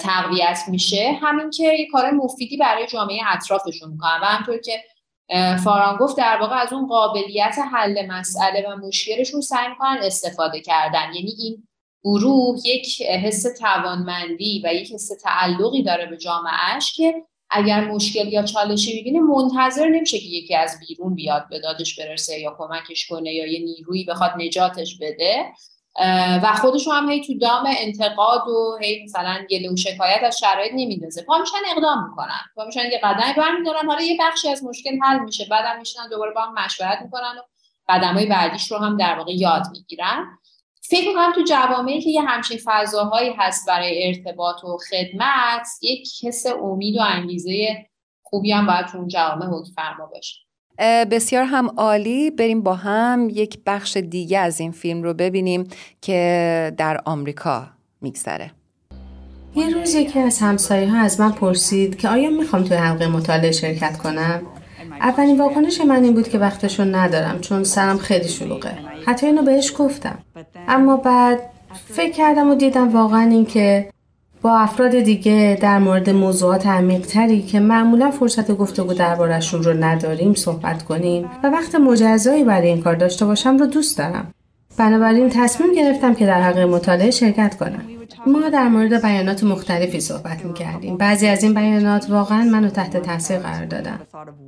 تقویت 0.00 0.60
میشه. 0.68 1.18
همین 1.22 1.50
که 1.50 1.62
یه 1.62 1.88
کار 1.92 2.10
مفیدی 2.10 2.56
برای 2.56 2.86
جامعه 2.86 3.20
اطرافشون 3.26 3.90
می‌کنن. 3.90 4.18
و 4.22 4.24
همطور 4.24 4.58
که 4.58 4.84
فاران 5.64 5.96
گفت 5.96 6.16
در 6.16 6.38
واقع 6.40 6.56
از 6.56 6.72
اون 6.72 6.86
قابلیت 6.86 7.56
حل 7.72 8.06
مسئله 8.06 8.68
و 8.68 8.76
مشکلشون 8.76 9.40
سعی 9.40 9.68
می‌کنن 9.68 9.98
استفاده 10.02 10.60
کردن. 10.60 11.14
یعنی 11.14 11.34
این 11.38 11.68
گروه 12.04 12.58
یک 12.64 13.02
حس 13.02 13.42
توانمندی 13.58 14.62
و 14.64 14.74
یک 14.74 14.92
حس 14.92 15.08
تعلقی 15.22 15.82
داره 15.82 16.06
به 16.06 16.16
جامعهش 16.16 16.92
که 16.92 17.14
اگر 17.50 17.84
مشکل 17.84 18.28
یا 18.28 18.42
چالشی 18.42 18.94
می‌بینه 18.94 19.20
منتظر 19.20 19.88
نمیشه 19.88 20.18
که 20.18 20.26
یکی 20.26 20.54
از 20.54 20.78
بیرون 20.88 21.14
بیاد 21.14 21.46
به 21.50 21.58
دادش 21.58 22.00
برسه 22.00 22.40
یا 22.40 22.56
کمکش 22.58 23.06
کنه 23.06 23.34
یا 23.34 23.46
یه 23.46 23.58
نیرویی 23.64 24.04
بخواد 24.04 24.32
نجاتش 24.36 24.98
بده. 25.00 25.44
و 26.42 26.52
خودشون 26.60 26.96
هم 26.96 27.10
هی 27.10 27.20
تو 27.20 27.38
دام 27.38 27.64
انتقاد 27.78 28.48
و 28.48 28.78
هی 28.80 29.04
مثلا 29.04 29.46
گله 29.50 29.72
و 29.72 29.76
شکایت 29.76 30.20
از 30.22 30.38
شرایط 30.38 30.72
نمیندازه. 30.74 31.22
پا 31.22 31.38
میشن 31.38 31.56
اقدام 31.76 32.08
می‌کنن. 32.08 32.40
پا 32.56 32.64
میشن 32.64 32.90
یه 32.92 33.00
قدمی 33.02 33.32
برمیدارن. 33.36 33.86
حالا 33.86 34.02
یه 34.02 34.16
بخشی 34.20 34.48
از 34.48 34.64
مشکل 34.64 34.98
حل 35.02 35.18
میشه. 35.18 35.46
بعدم 35.50 35.78
میشنن 35.78 36.08
دوباره 36.08 36.32
با 36.34 36.40
هم 36.40 36.64
مشورت 36.64 36.98
می‌کنن 37.02 37.34
و 37.38 37.42
قدمای 37.88 38.26
بعدیش 38.26 38.70
رو 38.70 38.78
هم 38.78 38.96
در 38.96 39.14
واقع 39.18 39.32
یاد 39.32 39.62
می‌گیرن. 39.72 40.38
فکر 40.90 41.08
می‌کنم 41.08 41.32
تو 41.34 41.42
جوامعی 41.42 42.00
که 42.00 42.10
یه 42.10 42.22
همچین 42.22 42.58
فضاهایی 42.64 43.32
هست 43.38 43.68
برای 43.68 44.06
ارتباط 44.06 44.64
و 44.64 44.78
خدمت 44.90 45.68
یک 45.82 46.08
حس 46.24 46.46
امید 46.46 46.96
و 46.96 47.00
انگیزه 47.02 47.86
خوبی 48.22 48.52
هم 48.52 48.66
باید 48.66 48.86
تو 48.86 48.98
اون 48.98 49.08
جوامع 49.08 49.46
حکم 49.46 49.72
فرما 49.76 50.06
باشه 50.06 50.36
بسیار 51.04 51.44
هم 51.44 51.68
عالی. 51.76 52.30
بریم 52.30 52.62
با 52.62 52.74
هم 52.74 53.28
یک 53.32 53.58
بخش 53.66 53.96
دیگه 53.96 54.38
از 54.38 54.60
این 54.60 54.72
فیلم 54.72 55.02
رو 55.02 55.14
ببینیم 55.14 55.68
که 56.02 56.72
در 56.76 57.00
آمریکا 57.04 57.66
میگذره. 58.00 58.50
یه 59.56 59.74
روز 59.74 59.94
یکی 59.94 60.18
از 60.18 60.38
همسایه 60.38 60.90
ها 60.90 60.98
از 60.98 61.20
من 61.20 61.32
پرسید 61.32 61.98
که 61.98 62.08
آیا 62.08 62.30
می‌خوام 62.30 62.64
توی 62.64 62.76
حلقه 62.76 63.06
مطالعه 63.06 63.52
شرکت 63.52 63.98
کنم؟ 63.98 64.42
اولین 65.00 65.38
واکنش 65.38 65.80
من 65.80 66.04
این 66.04 66.14
بود 66.14 66.28
که 66.28 66.38
وقتشون 66.38 66.94
ندارم 66.94 67.40
چون 67.40 67.64
سرم 67.64 67.98
خیلی 67.98 68.28
شلوغه. 68.28 68.78
حتی 69.06 69.26
اینو 69.26 69.42
بهش 69.42 69.74
گفتم. 69.78 70.18
اما 70.68 70.96
بعد 70.96 71.40
فکر 71.88 72.12
کردم 72.12 72.50
و 72.50 72.54
دیدم 72.54 72.88
واقعا 72.96 73.30
این 73.30 73.46
که 73.46 73.90
با 74.42 74.58
افراد 74.58 74.98
دیگه 74.98 75.58
در 75.60 75.78
مورد 75.78 76.10
موضوعات 76.10 76.66
عمیقتری 76.66 77.42
که 77.42 77.60
معمولا 77.60 78.10
فرصت 78.10 78.52
گفتگو 78.52 78.94
دربارهشون 78.94 79.62
رو 79.62 79.84
نداریم 79.84 80.34
صحبت 80.34 80.82
کنیم 80.82 81.30
و 81.44 81.50
وقت 81.50 81.74
مجزایی 81.74 82.44
برای 82.44 82.68
این 82.68 82.82
کار 82.82 82.94
داشته 82.94 83.26
باشم 83.26 83.56
رو 83.56 83.66
دوست 83.66 83.98
دارم. 83.98 84.34
بنابراین 84.78 85.28
تصمیم 85.28 85.74
گرفتم 85.74 86.14
که 86.14 86.26
در 86.26 86.42
حق 86.42 86.58
مطالعه 86.58 87.10
شرکت 87.10 87.56
کنم. 87.56 87.99
ما 88.26 88.48
در 88.48 88.68
مورد 88.68 89.02
بیانات 89.02 89.44
مختلفی 89.44 90.00
صحبت 90.00 90.44
می 90.44 90.52
کردیم. 90.52 90.96
بعضی 90.96 91.26
از 91.26 91.42
این 91.42 91.54
بیانات 91.54 92.10
واقعا 92.10 92.44
منو 92.44 92.68
تحت 92.68 92.96
تاثیر 92.96 93.38
قرار 93.38 93.66
دادن. 93.66 94.00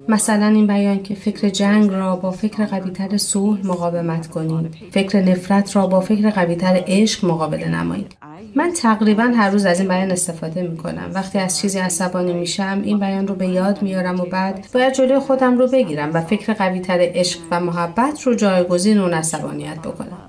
مثلا 0.09 0.47
این 0.47 0.67
بیان 0.67 1.03
که 1.03 1.15
فکر 1.15 1.49
جنگ 1.49 1.91
را 1.91 2.17
با 2.17 2.31
فکر 2.31 2.65
قویتر 2.65 3.17
صلح 3.17 3.67
مقاومت 3.67 4.27
کنید. 4.27 4.75
فکر 4.91 5.21
نفرت 5.21 5.77
را 5.77 5.87
با 5.87 6.01
فکر 6.01 6.31
قویتر 6.31 6.83
عشق 6.87 7.25
مقابله 7.25 7.69
نمایید. 7.69 8.17
من 8.57 8.73
تقریبا 8.73 9.23
هر 9.23 9.51
روز 9.51 9.67
از 9.67 9.81
این 9.81 9.89
بیان 9.89 10.11
استفاده 10.11 10.63
می 10.63 10.77
کنم. 10.77 11.11
وقتی 11.15 11.39
از 11.39 11.59
چیزی 11.59 11.79
عصبانی 11.79 12.33
میشم 12.33 12.81
این 12.85 12.99
بیان 12.99 13.27
رو 13.27 13.35
به 13.35 13.47
یاد 13.47 13.83
میارم 13.83 14.21
و 14.21 14.25
بعد 14.25 14.67
باید 14.75 14.93
جلوی 14.93 15.19
خودم 15.19 15.59
رو 15.59 15.67
بگیرم 15.67 16.11
و 16.15 16.21
فکر 16.21 16.53
قویتر 16.53 16.99
عشق 17.01 17.41
و 17.51 17.61
محبت 17.61 18.23
رو 18.23 18.35
جایگزین 18.35 18.99
اون 18.99 19.15
عصبانیت 19.15 19.79
بکنم. 19.79 20.22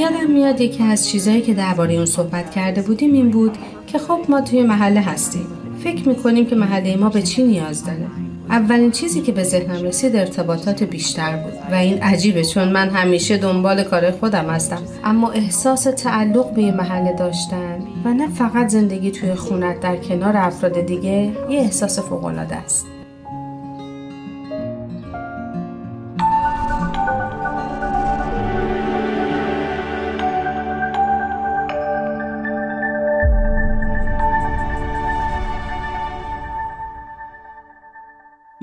یادم 0.00 0.30
میاد 0.30 0.60
یکی 0.60 0.82
از 0.82 1.08
چیزهایی 1.08 1.40
که 1.40 1.54
درباره 1.54 1.94
اون 1.94 2.06
صحبت 2.06 2.50
کرده 2.50 2.82
بودیم 2.82 3.12
این 3.12 3.30
بود 3.30 3.58
که 3.86 3.98
خب 3.98 4.18
ما 4.28 4.40
توی 4.40 4.62
محله 4.62 5.00
هستیم. 5.00 5.46
فکر 5.84 6.08
می‌کنیم 6.08 6.46
که 6.46 6.56
محله 6.56 6.96
ما 6.96 7.08
به 7.08 7.22
چی 7.22 7.42
نیاز 7.42 7.84
داره. 7.84 8.06
اولین 8.50 8.90
چیزی 8.90 9.20
که 9.20 9.32
به 9.32 9.42
ذهنم 9.42 9.84
رسید 9.84 10.16
ارتباطات 10.16 10.82
بیشتر 10.82 11.36
بود 11.36 11.52
و 11.72 11.74
این 11.74 12.02
عجیبه 12.02 12.44
چون 12.44 12.68
من 12.68 12.88
همیشه 12.88 13.36
دنبال 13.36 13.82
کار 13.82 14.10
خودم 14.10 14.50
هستم. 14.50 14.82
اما 15.04 15.30
احساس 15.30 15.82
تعلق 15.82 16.54
به 16.54 16.62
یه 16.62 16.72
محله 16.72 17.12
داشتن 17.12 17.78
و 18.04 18.14
نه 18.14 18.28
فقط 18.28 18.68
زندگی 18.68 19.10
توی 19.10 19.34
خونت 19.34 19.80
در 19.80 19.96
کنار 19.96 20.36
افراد 20.36 20.80
دیگه 20.80 21.32
یه 21.50 21.58
احساس 21.58 21.98
فوقالعاده 21.98 22.56
است. 22.56 22.86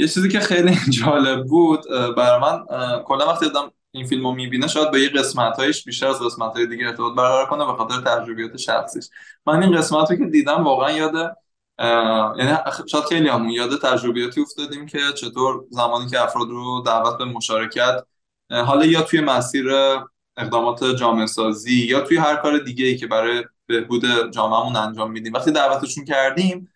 یه 0.08 0.14
چیزی 0.14 0.30
که 0.30 0.40
خیلی 0.40 0.78
جالب 1.02 1.46
بود 1.46 1.84
برای 2.18 2.40
من 2.42 2.66
کلا 3.04 3.28
وقتی 3.28 3.46
آدم 3.46 3.72
این 3.92 4.08
فیلم 4.08 4.28
رو 4.28 4.34
می‌بینه 4.34 4.68
شاید 4.68 4.92
به 4.92 5.02
یه 5.02 5.10
قسمت 5.10 5.60
هایش 5.60 5.84
بیشتر 5.84 6.08
از 6.08 6.20
قسمت 6.20 6.54
های 6.54 6.68
دیگه 6.68 6.86
ارتباط 6.88 7.16
برقرار 7.16 7.46
کنه 7.46 7.66
به 7.66 7.74
خاطر 7.74 8.02
تجربیات 8.02 8.58
شخصیش. 8.58 9.10
من 9.46 9.64
این 9.64 9.78
قسمت 9.78 10.12
رو 10.12 10.18
که 10.18 10.26
دیدم 10.26 10.64
واقعا 10.64 10.92
یاد 10.92 11.38
یعنی 12.40 12.58
شاید 12.88 13.04
خیلی 13.04 13.30
همون 13.30 13.50
یاد 13.50 13.82
تجربیاتی 13.82 14.42
افتادیم 14.42 14.86
که 14.86 15.00
چطور 15.16 15.66
زمانی 15.70 16.10
که 16.10 16.24
افراد 16.24 16.50
رو 16.50 16.84
دعوت 16.86 17.18
به 17.18 17.26
مشارکت 17.26 18.04
حالا 18.52 18.86
یا 18.86 19.02
توی 19.02 19.22
مسیر 19.22 19.66
اقدامات 20.38 20.84
جامعه 20.84 21.26
سازی 21.26 21.86
یا 21.86 22.02
توی 22.02 22.18
هر 22.18 22.36
کار 22.36 22.58
دیگه 22.58 22.86
ای 22.86 22.98
که 22.98 23.08
برای 23.08 23.44
بهبود 23.66 24.32
جامعهمون 24.32 24.76
انجام 24.76 25.12
میدیم. 25.12 25.34
وقتی 25.34 25.52
دعوتشون 25.52 26.06
کردیم 26.06 26.70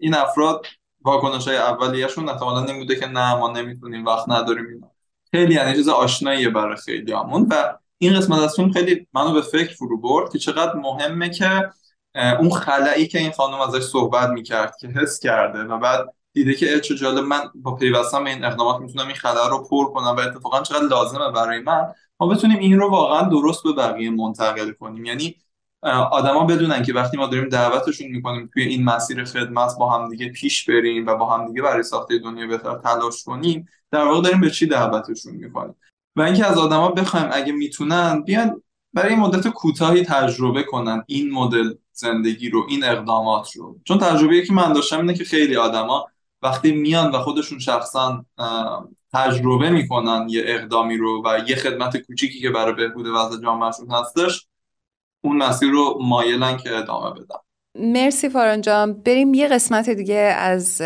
این 0.00 0.14
افراد 0.14 0.66
واکنش 1.06 1.48
های 1.48 1.56
اولیهشون 1.56 2.28
احتمالا 2.28 2.64
این 2.64 2.78
بوده 2.78 2.96
که 2.96 3.06
نه 3.06 3.34
ما 3.34 3.52
نمی‌تونیم 3.52 4.04
وقت 4.04 4.28
نداریم 4.28 4.66
اینا. 4.66 4.90
خیلی 5.30 5.54
یعنی 5.54 5.74
چیز 5.74 5.88
آشناییه 5.88 6.50
برای 6.50 6.76
خیلی 6.76 7.12
همون 7.12 7.46
و 7.50 7.78
این 7.98 8.16
قسمت 8.16 8.38
از 8.38 8.56
فیلم 8.56 8.72
خیلی 8.72 9.06
منو 9.12 9.32
به 9.32 9.40
فکر 9.40 9.74
فرو 9.74 10.00
برد 10.00 10.32
که 10.32 10.38
چقدر 10.38 10.74
مهمه 10.74 11.30
که 11.30 11.70
اون 12.14 12.50
خلایی 12.50 13.08
که 13.08 13.18
این 13.18 13.30
خانم 13.32 13.60
ازش 13.60 13.82
صحبت 13.82 14.28
می‌کرد 14.28 14.74
که 14.80 14.88
حس 14.88 15.20
کرده 15.20 15.58
و 15.58 15.78
بعد 15.78 16.14
دیده 16.32 16.54
که 16.54 16.80
چه 16.80 16.94
جالب 16.94 17.24
من 17.24 17.40
با 17.54 17.74
پیوستن 17.74 18.24
به 18.24 18.30
این 18.30 18.44
اقدامات 18.44 18.80
می‌تونم 18.80 19.06
این 19.06 19.16
خلا 19.16 19.48
رو 19.48 19.64
پر 19.64 19.92
کنم 19.92 20.16
و 20.16 20.20
اتفاقا 20.20 20.60
چقدر 20.62 20.86
لازمه 20.86 21.30
برای 21.30 21.58
من 21.58 21.92
ما 22.20 22.26
بتونیم 22.26 22.58
این 22.58 22.78
رو 22.78 22.90
واقعا 22.90 23.28
درست 23.28 23.62
به 23.64 23.72
بقیه 23.72 24.10
منتقل 24.10 24.72
کنیم. 24.72 25.04
یعنی 25.04 25.36
آدما 25.92 26.44
بدونن 26.44 26.82
که 26.82 26.92
وقتی 26.92 27.16
ما 27.16 27.26
داریم 27.26 27.48
دعوتشون 27.48 28.08
می‌کنیم 28.08 28.50
توی 28.52 28.62
این 28.62 28.84
مسیر 28.84 29.24
خدمت 29.24 29.70
با 29.78 29.90
همدیگه 29.90 30.28
پیش 30.28 30.64
بریم 30.64 31.06
و 31.06 31.14
با 31.14 31.36
همدیگه 31.36 31.62
برای 31.62 31.82
ساخته 31.82 32.18
دنیا 32.18 32.46
بهتر 32.46 32.78
تلاش 32.78 33.24
کنیم 33.24 33.68
در 33.90 34.04
واقع 34.04 34.22
داریم 34.22 34.40
به 34.40 34.50
چی 34.50 34.66
دعوتشون 34.66 35.34
می‌کنیم؟ 35.34 35.74
و 36.16 36.22
اینکه 36.22 36.46
از 36.46 36.58
آدما 36.58 36.88
بخوایم 36.88 37.28
اگه 37.32 37.52
می‌تونن 37.52 38.22
بیان 38.22 38.62
برای 38.92 39.14
مدت 39.14 39.48
کوتاهی 39.48 40.02
تجربه 40.02 40.62
کنن 40.62 41.04
این 41.06 41.30
مدل 41.30 41.74
زندگی 41.92 42.50
رو 42.50 42.66
این 42.68 42.84
اقدامات 42.84 43.56
رو. 43.56 43.78
چون 43.84 43.98
تجربه 43.98 44.42
که 44.42 44.52
من 44.52 44.72
داشتم 44.72 45.00
اینه 45.00 45.14
که 45.14 45.24
خیلی 45.24 45.56
آدما 45.56 46.06
وقتی 46.42 46.72
میان 46.72 47.10
و 47.10 47.18
خودشون 47.18 47.58
شخصا 47.58 48.24
تجربه 49.12 49.70
می‌کنن 49.70 50.26
یه 50.28 50.42
اقدامی 50.46 50.96
رو 50.96 51.22
و 51.24 51.38
یه 51.48 51.56
خدمت 51.56 51.96
کوچیکی 51.96 52.40
که 52.40 52.50
برای 52.50 52.74
بهبود 52.74 53.06
وضع 53.06 53.42
جامعهشون 53.42 53.90
هستش 53.90 54.46
اون 55.26 55.36
مسیر 55.36 55.70
رو 55.70 55.98
مایلن 56.00 56.56
که 56.56 56.76
ادامه 56.76 57.10
بدن 57.10 57.36
مرسی 57.78 58.28
فاران 58.28 58.60
جان. 58.60 58.92
بریم 58.92 59.34
یه 59.34 59.48
قسمت 59.48 59.90
دیگه 59.90 60.34
از 60.38 60.82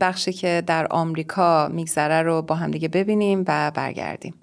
بخشی 0.00 0.32
که 0.32 0.62
در 0.66 0.86
آمریکا 0.90 1.68
میگذره 1.68 2.22
رو 2.22 2.42
با 2.42 2.54
هم 2.54 2.70
دیگه 2.70 2.88
ببینیم 2.88 3.44
و 3.48 3.72
برگردیم. 3.74 4.34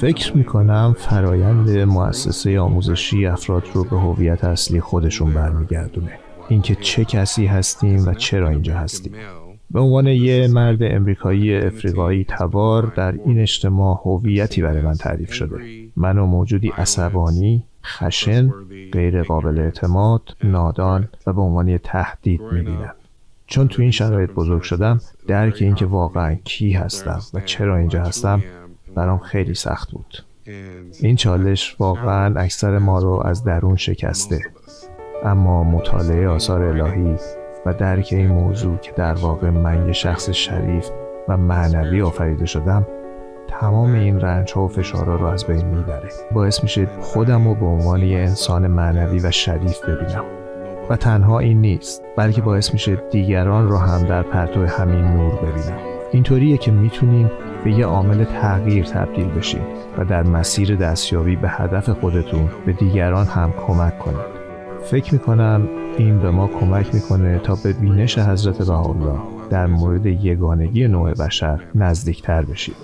فکر 0.00 0.36
می‌کنم 0.36 0.94
فرایند 0.98 1.70
مؤسسه 1.70 2.60
آموزشی 2.60 3.26
افراد 3.26 3.64
رو 3.74 3.84
به 3.84 3.98
هویت 3.98 4.44
اصلی 4.44 4.80
خودشون 4.80 5.34
برمیگردونه. 5.34 6.18
اینکه 6.48 6.74
چه 6.74 7.04
کسی 7.04 7.46
هستیم 7.46 8.06
و 8.06 8.14
چرا 8.14 8.48
اینجا 8.48 8.74
هستیم. 8.74 9.12
به 9.70 9.80
عنوان 9.80 10.06
یه 10.06 10.48
مرد 10.48 10.78
امریکایی 10.82 11.56
افریقایی 11.56 12.24
تبار 12.28 12.92
در 12.96 13.14
این 13.26 13.38
اجتماع 13.40 14.00
هویتی 14.04 14.62
برای 14.62 14.82
من 14.82 14.94
تعریف 14.94 15.32
شده. 15.32 15.56
من 15.96 16.18
و 16.18 16.26
موجودی 16.26 16.68
عصبانی 16.68 17.62
خشن 17.84 18.52
غیر 18.92 19.22
قابل 19.22 19.58
اعتماد 19.58 20.36
نادان 20.44 21.08
و 21.26 21.32
به 21.32 21.40
عنوان 21.40 21.78
تهدید 21.78 22.40
می‌بینم. 22.52 22.94
چون 23.46 23.68
تو 23.68 23.82
این 23.82 23.90
شرایط 23.90 24.30
بزرگ 24.30 24.62
شدم 24.62 25.00
درک 25.26 25.58
اینکه 25.60 25.86
واقعا 25.86 26.34
کی 26.34 26.72
هستم 26.72 27.20
و 27.34 27.40
چرا 27.40 27.76
اینجا 27.76 28.02
هستم 28.02 28.42
برام 28.94 29.18
خیلی 29.18 29.54
سخت 29.54 29.90
بود. 29.90 30.24
این 31.00 31.16
چالش 31.16 31.76
واقعا 31.78 32.40
اکثر 32.40 32.78
ما 32.78 32.98
رو 32.98 33.22
از 33.24 33.44
درون 33.44 33.76
شکسته. 33.76 34.40
اما 35.24 35.64
مطالعه 35.64 36.28
آثار 36.28 36.62
الهی 36.62 37.16
و 37.66 37.74
درک 37.74 38.08
این 38.12 38.26
موضوع 38.26 38.76
که 38.76 38.92
در 38.92 39.14
واقع 39.14 39.50
من 39.50 39.86
یه 39.86 39.92
شخص 39.92 40.30
شریف 40.30 40.90
و 41.28 41.36
معنوی 41.36 42.02
آفریده 42.02 42.46
شدم 42.46 42.86
تمام 43.48 43.94
این 43.94 44.20
رنج 44.20 44.52
ها 44.52 44.62
و 44.62 44.68
فشارها 44.68 45.14
رو 45.14 45.26
از 45.26 45.46
بین 45.46 45.66
می‌بره. 45.66 46.08
باعث 46.32 46.62
میشه 46.62 46.88
خودم 47.00 47.48
رو 47.48 47.54
به 47.54 47.66
عنوان 47.66 48.02
یه 48.02 48.18
انسان 48.18 48.66
معنوی 48.66 49.18
و 49.18 49.30
شریف 49.30 49.84
ببینم. 49.84 50.24
و 50.90 50.96
تنها 50.96 51.38
این 51.38 51.60
نیست 51.60 52.02
بلکه 52.16 52.42
باعث 52.42 52.72
میشه 52.72 52.96
دیگران 53.10 53.68
رو 53.68 53.76
هم 53.76 54.06
در 54.06 54.22
پرتو 54.22 54.66
همین 54.66 55.04
نور 55.04 55.34
ببینن 55.34 55.78
اینطوریه 56.12 56.56
که 56.56 56.70
می‌تونین 56.70 57.30
به 57.64 57.72
یه 57.72 57.86
عامل 57.86 58.24
تغییر 58.24 58.84
تبدیل 58.84 59.28
بشین 59.28 59.62
و 59.98 60.04
در 60.04 60.22
مسیر 60.22 60.76
دستیابی 60.76 61.36
به 61.36 61.48
هدف 61.48 61.90
خودتون 61.90 62.48
به 62.66 62.72
دیگران 62.72 63.26
هم 63.26 63.52
کمک 63.66 63.98
کنید 63.98 64.29
فکر 64.84 65.14
می‌کنم 65.14 65.68
این 65.98 66.18
به 66.18 66.30
ما 66.30 66.46
کمک 66.46 66.94
می‌کنه 66.94 67.38
تا 67.38 67.54
به 67.64 67.72
بینش 67.72 68.18
حضرت 68.18 68.58
بهاءالله 68.58 69.20
در 69.50 69.66
مورد 69.66 70.06
یگانگی 70.06 70.88
نوع 70.88 71.14
بشر 71.14 71.60
نزدیکتر 71.74 72.42
بشیم. 72.42 72.74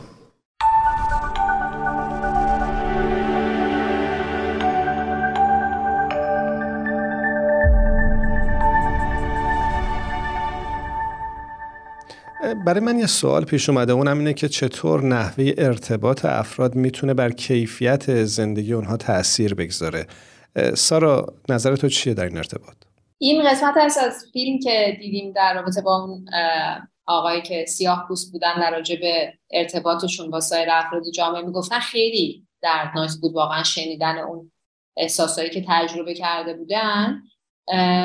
برای 12.66 12.80
من 12.80 12.98
یه 12.98 13.06
سوال 13.06 13.44
پیش 13.44 13.68
اومده. 13.68 13.92
اونم 13.92 14.18
اینه 14.18 14.34
که 14.34 14.48
چطور 14.48 15.04
نحوه 15.04 15.52
ارتباط 15.58 16.24
افراد 16.24 16.74
می‌تونه 16.74 17.14
بر 17.14 17.30
کیفیت 17.30 18.24
زندگی 18.24 18.72
اونها 18.72 18.96
تاثیر 18.96 19.54
بگذاره؟ 19.54 20.06
سارا 20.74 21.34
نظر 21.48 21.76
تو 21.76 21.88
چیه 21.88 22.14
در 22.14 22.24
این 22.24 22.36
ارتباط؟ 22.36 22.76
این 23.18 23.50
قسمت 23.50 23.74
است 23.76 23.98
از 23.98 24.26
فیلم 24.32 24.58
که 24.58 24.96
دیدیم 25.00 25.32
در 25.32 25.54
رابطه 25.54 25.82
با 25.82 26.04
اون 26.04 26.24
آقایی 27.06 27.42
که 27.42 27.64
سیاه 27.68 28.04
پوست 28.08 28.32
بودن 28.32 28.60
در 28.60 28.70
راجع 28.70 28.96
به 29.00 29.32
ارتباطشون 29.50 30.30
با 30.30 30.40
سایر 30.40 30.68
افراد 30.70 31.02
جامعه 31.14 31.42
می‌گفتن 31.42 31.78
خیلی 31.78 32.46
دردناک 32.62 33.10
بود 33.20 33.34
واقعا 33.34 33.62
شنیدن 33.62 34.18
اون 34.18 34.52
احساسایی 34.96 35.50
که 35.50 35.64
تجربه 35.68 36.14
کرده 36.14 36.54
بودن. 36.54 37.22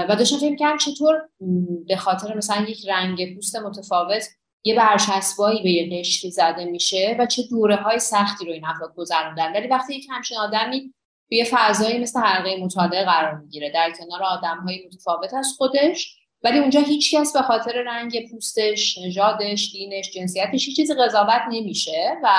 و 0.09 0.15
داشتم 0.19 0.37
فکر 0.37 0.55
کردم 0.55 0.77
چطور 0.77 1.29
به 1.87 1.97
خاطر 1.97 2.37
مثلا 2.37 2.65
یک 2.69 2.89
رنگ 2.89 3.35
پوست 3.35 3.55
متفاوت 3.55 4.27
یه 4.63 4.75
برچسبایی 4.75 5.63
به 5.63 5.71
یه 5.71 5.99
قشری 5.99 6.31
زده 6.31 6.65
میشه 6.65 7.15
و 7.19 7.25
چه 7.25 7.43
دوره 7.49 7.75
های 7.75 7.99
سختی 7.99 8.45
رو 8.45 8.51
این 8.51 8.65
افراد 8.65 8.95
گذروندن. 8.95 9.53
ولی 9.53 9.67
وقتی 9.67 9.95
یک 9.95 10.07
همچین 10.09 10.37
آدمی 10.37 10.93
توی 11.31 11.45
فضایی 11.51 11.99
مثل 11.99 12.19
حلقه 12.19 12.57
مطالعه 12.63 13.05
قرار 13.05 13.37
می‌گیره. 13.37 13.71
در 13.71 13.91
کنار 13.91 14.23
آدم 14.23 14.57
های 14.57 14.85
متفاوت 14.85 15.33
از 15.33 15.53
خودش 15.57 16.17
ولی 16.43 16.59
اونجا 16.59 16.79
هیچ 16.79 17.15
کس 17.15 17.33
به 17.33 17.41
خاطر 17.41 17.83
رنگ 17.85 18.31
پوستش، 18.31 18.97
نژادش، 18.97 19.71
دینش، 19.71 20.11
جنسیتش 20.11 20.65
هیچ 20.65 20.75
چیزی 20.75 20.93
قضاوت 20.93 21.41
نمیشه 21.51 22.17
و 22.23 22.29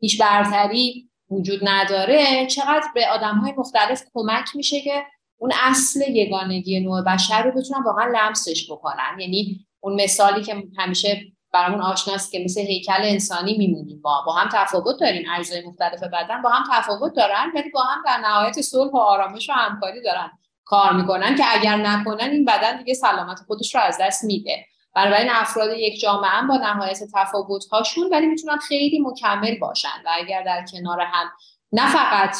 هیچ 0.00 0.20
برتری 0.20 1.08
وجود 1.30 1.60
نداره. 1.62 2.46
چقدر 2.46 2.86
به 2.94 3.08
آدم 3.08 3.34
های 3.34 3.52
مختلف 3.56 4.02
کمک 4.14 4.48
میشه 4.54 4.80
که 4.80 5.02
اون 5.38 5.52
اصل 5.62 6.00
یگانگی 6.10 6.80
نوع 6.80 7.02
بشر 7.02 7.42
رو 7.42 7.50
بتونن 7.50 7.82
واقعا 7.82 8.12
لمسش 8.14 8.70
بکنن. 8.70 9.20
یعنی 9.20 9.66
اون 9.80 10.02
مثالی 10.02 10.42
که 10.42 10.64
همیشه 10.78 11.20
برامون 11.52 11.80
آشناست 11.80 12.32
که 12.32 12.44
مثل 12.44 12.60
هیکل 12.60 13.02
انسانی 13.02 13.58
میمونیم. 13.58 14.00
ما 14.04 14.22
با 14.26 14.32
هم 14.32 14.48
تفاوت 14.52 15.00
داریم. 15.00 15.26
اجزای 15.38 15.66
مختلف 15.66 16.02
بدن 16.02 16.42
با 16.42 16.50
هم 16.50 16.64
تفاوت 16.72 17.12
دارن 17.14 17.52
ولی 17.54 17.70
با 17.70 17.82
هم 17.82 18.02
در 18.06 18.28
نهایت 18.28 18.60
صلح 18.60 18.90
و 18.90 18.96
آرامش 18.96 19.50
و 19.50 19.52
همکاری 19.52 20.02
دارن. 20.02 20.30
کار 20.64 20.92
می‌کنن 20.92 21.34
که 21.36 21.44
اگر 21.48 21.76
نکنن 21.76 22.30
این 22.30 22.44
بدن 22.44 22.78
دیگه 22.78 22.94
سلامت 22.94 23.38
خودش 23.46 23.74
رو 23.74 23.80
از 23.80 23.98
دست 24.00 24.24
میده. 24.24 24.66
بنابراین 24.94 25.30
افراد 25.30 25.70
یک 25.76 26.00
جامعه 26.00 26.30
هم 26.30 26.48
با 26.48 26.56
نهایت 26.56 26.98
تفاوت 27.14 27.64
هاشون 27.72 28.08
ولی 28.12 28.26
می‌تونن 28.26 28.56
خیلی 28.56 29.00
مکمل 29.00 29.58
باشن 29.58 30.02
و 30.04 30.08
اگر 30.12 30.42
در 30.42 30.64
کنار 30.72 31.00
هم 31.00 31.30
نه 31.72 31.92
فقط 31.92 32.36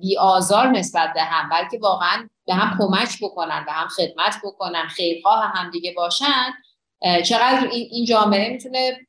بی 0.00 0.18
آزار 0.18 0.66
نسبت 0.66 1.12
به 1.14 1.22
هم 1.22 1.48
بلکه 1.48 1.78
واقعا 1.82 2.28
به 2.46 2.54
هم 2.54 2.78
کمک 2.78 3.18
بکنن 3.22 3.64
و 3.68 3.72
هم 3.72 3.88
خدمت 3.88 4.36
بکنن 4.44 4.86
خیرخواه 4.86 5.52
هم 5.54 5.70
دیگه 5.70 5.92
باشن 5.96 6.54
چقدر 7.02 7.68
این 7.70 8.04
جامعه 8.04 8.52
می‌تونه 8.52 9.06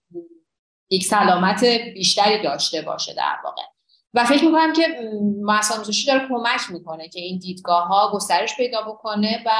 یک 0.89 1.05
سلامت 1.05 1.63
بیشتری 1.93 2.43
داشته 2.43 2.81
باشه 2.81 3.13
در 3.13 3.35
واقع. 3.43 3.61
و 4.13 4.25
فکر 4.25 4.45
می‌کنم 4.45 4.73
که 4.73 4.87
مؤسسه 5.41 6.13
داره 6.13 6.27
کمک 6.29 6.61
می‌کنه 6.69 7.09
که 7.09 7.19
این 7.19 7.39
دیدگاه 7.39 7.87
ها 7.87 8.11
گسترش 8.13 8.57
پیدا 8.57 8.81
بکنه 8.81 9.43
و 9.45 9.51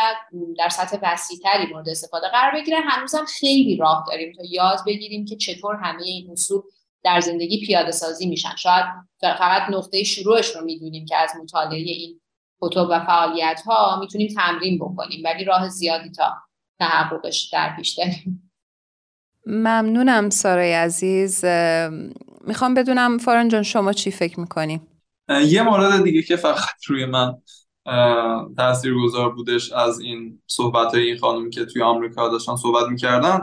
در 0.57 0.69
سطح 0.69 0.97
وسیعتری 1.01 1.73
مورد 1.73 1.89
استفاده 1.89 2.27
قرار 2.27 2.53
بگیره. 2.53 2.77
هنوزم 2.79 3.25
خیلی 3.39 3.77
راه 3.77 4.03
داریم 4.07 4.33
تا 4.33 4.43
یاد 4.49 4.79
بگیریم 4.87 5.25
که 5.25 5.35
چطور 5.35 5.75
همه 5.75 6.03
این 6.03 6.31
اصول 6.31 6.61
در 7.03 7.19
زندگی 7.19 7.65
پیاده 7.65 7.91
سازی 7.91 8.27
میشن. 8.27 8.55
شاید 8.55 8.85
فقط 9.21 9.69
نقطه 9.69 10.03
شروعش 10.03 10.55
رو 10.55 10.65
می‌دونیم 10.65 11.05
که 11.05 11.17
از 11.17 11.31
مطالعه 11.43 11.79
این 11.79 12.21
کتب 12.61 12.87
و 12.89 12.99
فعالیت 12.99 13.61
ها 13.65 13.99
می‌تونیم 13.99 14.33
تمرین 14.35 14.79
بکنیم 14.79 15.21
ولی 15.23 15.43
راه 15.43 15.69
زیادی 15.69 16.11
تا 16.11 16.33
تحققش 16.79 17.49
در 17.53 17.75
پیش 17.75 17.89
داریم. 17.97 18.51
ممنونم 19.45 20.29
سارای 20.29 20.73
عزیز. 20.73 21.45
می‌خوام 22.41 22.73
بدونم 22.73 23.17
فارن 23.17 23.47
جان 23.47 23.63
شما 23.63 23.93
چی 23.93 24.11
فکر 24.11 24.39
می‌کنی؟ 24.39 24.81
یه 25.45 25.63
مورد 25.63 26.03
دیگه 26.03 26.21
که 26.21 26.35
فقط 26.35 26.83
روی 26.87 27.05
من 27.05 27.33
گذار 29.03 29.35
بودش 29.35 29.71
از 29.71 29.99
این 29.99 30.41
صحبت 30.47 30.93
های 30.93 31.03
این 31.03 31.17
خانم 31.17 31.49
که 31.49 31.65
توی 31.65 31.81
آمریکا 31.81 32.29
داشتن 32.29 32.55
صحبت 32.55 32.89
می‌کردن. 32.89 33.39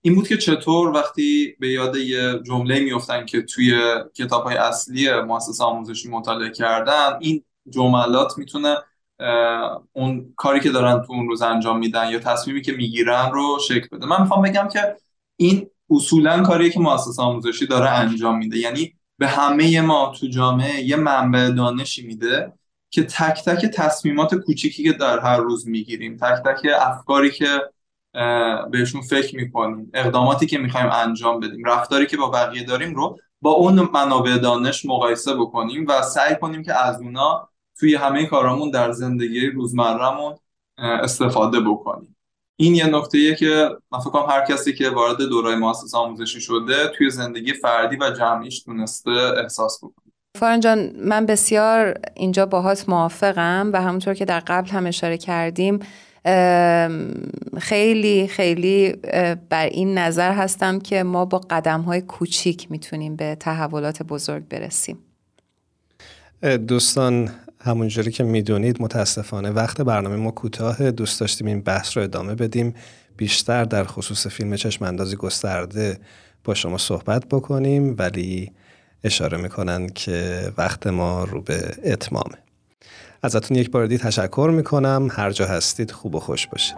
این 0.00 0.14
بود 0.14 0.28
که 0.28 0.36
چطور 0.36 0.88
وقتی 0.88 1.56
به 1.60 1.68
یاد 1.68 1.96
یه 1.96 2.40
جمله 2.46 2.80
میفتن 2.80 3.26
که 3.26 3.42
توی 3.42 3.80
کتاب 4.14 4.44
های 4.44 4.56
اصلی 4.56 5.20
مؤسسه 5.20 5.64
آموزشی 5.64 6.08
مطالعه 6.08 6.50
کردن 6.50 7.18
این 7.20 7.44
جملات 7.70 8.38
می‌تونه 8.38 8.76
اون 9.92 10.34
کاری 10.36 10.60
که 10.60 10.70
دارن 10.70 11.02
تو 11.02 11.12
اون 11.12 11.28
روز 11.28 11.42
انجام 11.42 11.78
میدن 11.78 12.08
یا 12.08 12.18
تصمیمی 12.18 12.62
که 12.62 12.72
می‌گیرن 12.72 13.30
رو 13.32 13.58
شکل 13.68 13.96
بده. 13.96 14.06
من 14.06 14.20
می‌خوام 14.20 14.42
بگم 14.42 14.68
که 14.72 14.96
این 15.36 15.70
اصولا 15.90 16.42
کاریه 16.42 16.70
که 16.70 16.80
مؤسسه 16.80 17.22
آموزشی 17.22 17.66
داره 17.66 17.90
انجام 17.90 18.38
میده. 18.38 18.58
یعنی 18.58 18.94
به 19.18 19.28
همه 19.28 19.80
ما 19.80 20.12
تو 20.20 20.26
جامعه 20.26 20.80
یه 20.80 20.96
منبع 20.96 21.50
دانشی 21.50 22.06
میده 22.06 22.52
که 22.90 23.02
تک 23.02 23.44
تک 23.44 23.66
تصمیمات 23.66 24.34
کوچیکی 24.34 24.82
که 24.82 24.92
در 24.92 25.18
هر 25.18 25.36
روز 25.36 25.68
می‌گیریم 25.68 26.16
تک 26.16 26.42
تک 26.44 26.66
افکاری 26.80 27.30
که 27.30 27.46
بهشون 28.70 29.00
فکر 29.00 29.36
می‌کنیم 29.36 29.90
اقداماتی 29.94 30.46
که 30.46 30.58
می‌خوایم 30.58 30.90
انجام 30.92 31.40
بدیم 31.40 31.64
رفتاری 31.64 32.06
که 32.06 32.16
با 32.16 32.30
بقیه 32.30 32.64
داریم 32.64 32.94
رو 32.94 33.18
با 33.40 33.50
اون 33.50 33.88
منابع 33.94 34.38
دانش 34.38 34.84
مقایسه 34.84 35.34
بکنیم 35.34 35.86
و 35.88 36.02
سعی 36.02 36.36
کنیم 36.40 36.62
که 36.62 36.84
از 36.84 37.00
اونا 37.00 37.48
توی 37.80 37.94
همه 37.94 38.26
کارامون 38.26 38.70
در 38.70 38.92
زندگی 38.92 39.46
روزمرهمون 39.46 40.34
استفاده 40.78 41.60
بکنیم. 41.60 42.16
این 42.56 42.74
یه 42.74 42.86
نکته 42.86 43.34
که 43.34 43.68
من 43.92 43.98
فکر 43.98 44.10
کنم 44.10 44.26
هر 44.28 44.44
کسی 44.44 44.72
که 44.72 44.90
وارد 44.90 45.16
دورای 45.16 45.56
مؤسسه 45.56 45.98
آموزشی 45.98 46.40
شده 46.40 46.88
توی 46.88 47.10
زندگی 47.10 47.52
فردی 47.52 47.96
و 47.96 48.10
جمعیش 48.10 48.62
تونسته 48.62 49.10
احساس 49.10 49.78
بکنه. 49.78 50.12
فارن 50.38 50.60
جان 50.60 50.92
من 50.96 51.26
بسیار 51.26 51.94
اینجا 52.14 52.46
باهات 52.46 52.88
موافقم 52.88 53.70
و 53.72 53.82
همونطور 53.82 54.14
که 54.14 54.24
در 54.24 54.40
قبل 54.40 54.70
هم 54.70 54.86
اشاره 54.86 55.18
کردیم 55.18 55.78
خیلی 57.58 58.26
خیلی 58.26 58.92
بر 59.50 59.66
این 59.66 59.98
نظر 59.98 60.32
هستم 60.32 60.78
که 60.78 61.02
ما 61.02 61.24
با 61.24 61.38
قدم 61.38 61.80
های 61.80 62.00
کوچیک 62.00 62.70
می‌تونیم 62.70 63.16
به 63.16 63.36
تحولات 63.40 64.02
بزرگ 64.02 64.48
برسیم. 64.48 64.98
دوستان 66.68 67.30
همونجوری 67.64 68.10
که 68.10 68.24
می‌دونید 68.24 68.82
متاسفانه 68.82 69.50
وقت 69.50 69.80
برنامه 69.80 70.16
ما 70.16 70.30
کوتاه. 70.30 70.90
دوست 70.90 71.20
داشتیم 71.20 71.46
این 71.46 71.60
بحث 71.60 71.96
رو 71.96 72.02
ادامه 72.02 72.34
بدیم. 72.34 72.74
بیشتر 73.16 73.64
در 73.64 73.84
خصوص 73.84 74.26
فیلم 74.26 74.56
چشم 74.56 74.84
اندازی 74.84 75.16
گسترده 75.16 75.98
با 76.44 76.54
شما 76.54 76.78
صحبت 76.78 77.26
بکنیم 77.28 77.94
ولی 77.98 78.52
اشاره 79.04 79.38
می‌کنن 79.38 79.88
که 79.88 80.48
وقت 80.56 80.86
ما 80.86 81.24
رو 81.24 81.40
به 81.40 81.74
اتمامه. 81.84 82.38
ازتون 83.22 83.56
یک 83.56 83.70
بار 83.70 83.86
دیگه 83.86 84.02
تشکر 84.02 84.50
می‌کنم. 84.54 85.08
هر 85.10 85.30
جا 85.30 85.46
هستید 85.46 85.90
خوب 85.90 86.14
و 86.14 86.20
خوش 86.20 86.46
باشید. 86.46 86.76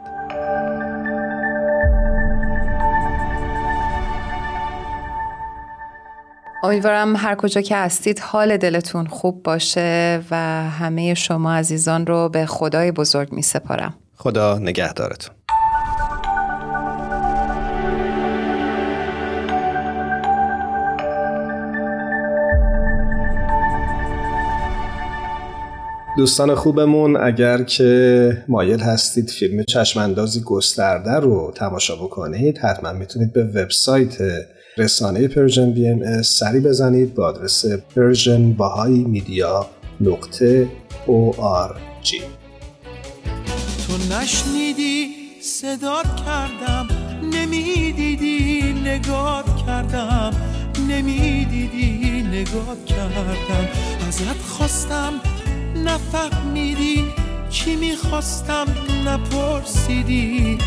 امیدوارم 6.63 7.17
هر 7.17 7.35
کجا 7.35 7.61
که 7.61 7.77
هستید 7.77 8.19
حال 8.19 8.57
دلتون 8.57 9.07
خوب 9.07 9.43
باشه 9.43 10.21
و 10.31 10.37
همه 10.71 11.15
شما 11.15 11.55
عزیزان 11.55 12.07
رو 12.07 12.29
به 12.29 12.47
خدای 12.47 12.93
بزرگ 12.93 13.33
می 13.33 13.43
سپارم. 13.43 13.95
خدا 14.17 14.59
نگهدارتون. 14.59 15.35
دوستان 26.17 26.55
خوبمون 26.55 27.17
اگر 27.17 27.63
که 27.63 28.45
مایل 28.49 28.81
هستید 28.81 29.31
فیلم 29.31 29.65
چشماندازی 29.65 30.41
گسترده 30.41 31.15
رو 31.15 31.53
تماشا 31.57 31.97
بکنید 31.97 32.59
حتما 32.59 32.93
می‌تونید 32.93 33.33
به 33.33 33.45
وبسایت 33.45 34.17
رسانه 34.79 35.29
Persian 35.29 35.71
BMS 35.73 36.23
سری 36.23 36.61
بزنید 36.61 37.15
با 37.15 37.27
آدرس 37.27 37.67
Persian 37.67 38.53
Bahai 38.53 38.99
Media 38.99 39.67
نقطه 40.01 40.69
org. 41.07 42.21
تو 43.87 44.15
نشنیدی 44.15 45.09
صدات 45.43 46.07
کردم 46.27 46.89
نمی‌دیدی 47.33 48.63
نگات 48.85 49.57
کردم 49.67 50.31
نمی‌دیدی 50.89 52.23
نگات 52.23 52.85
کردم. 52.87 53.69
ازت 54.09 54.43
خواستم 54.43 55.13
نفهمیدی 55.85 57.05
چی 57.51 57.77
می‌خواستم 57.77 58.67
نپرسیدی 59.07 60.59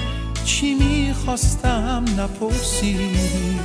چی 0.46 0.76
می‌خواستم 0.76 2.06
نپرسیدی. 2.18 3.60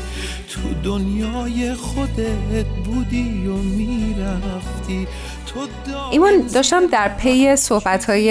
تو 0.54 0.74
دنیای 0.90 1.74
خودت 1.74 2.66
بودی 2.84 3.46
و 3.46 3.52
می‌رفتی. 3.52 5.06
ایمان 6.10 6.46
داشتم 6.54 6.86
در 6.86 7.08
پی 7.08 7.56
صحبت 7.56 8.04
های 8.04 8.30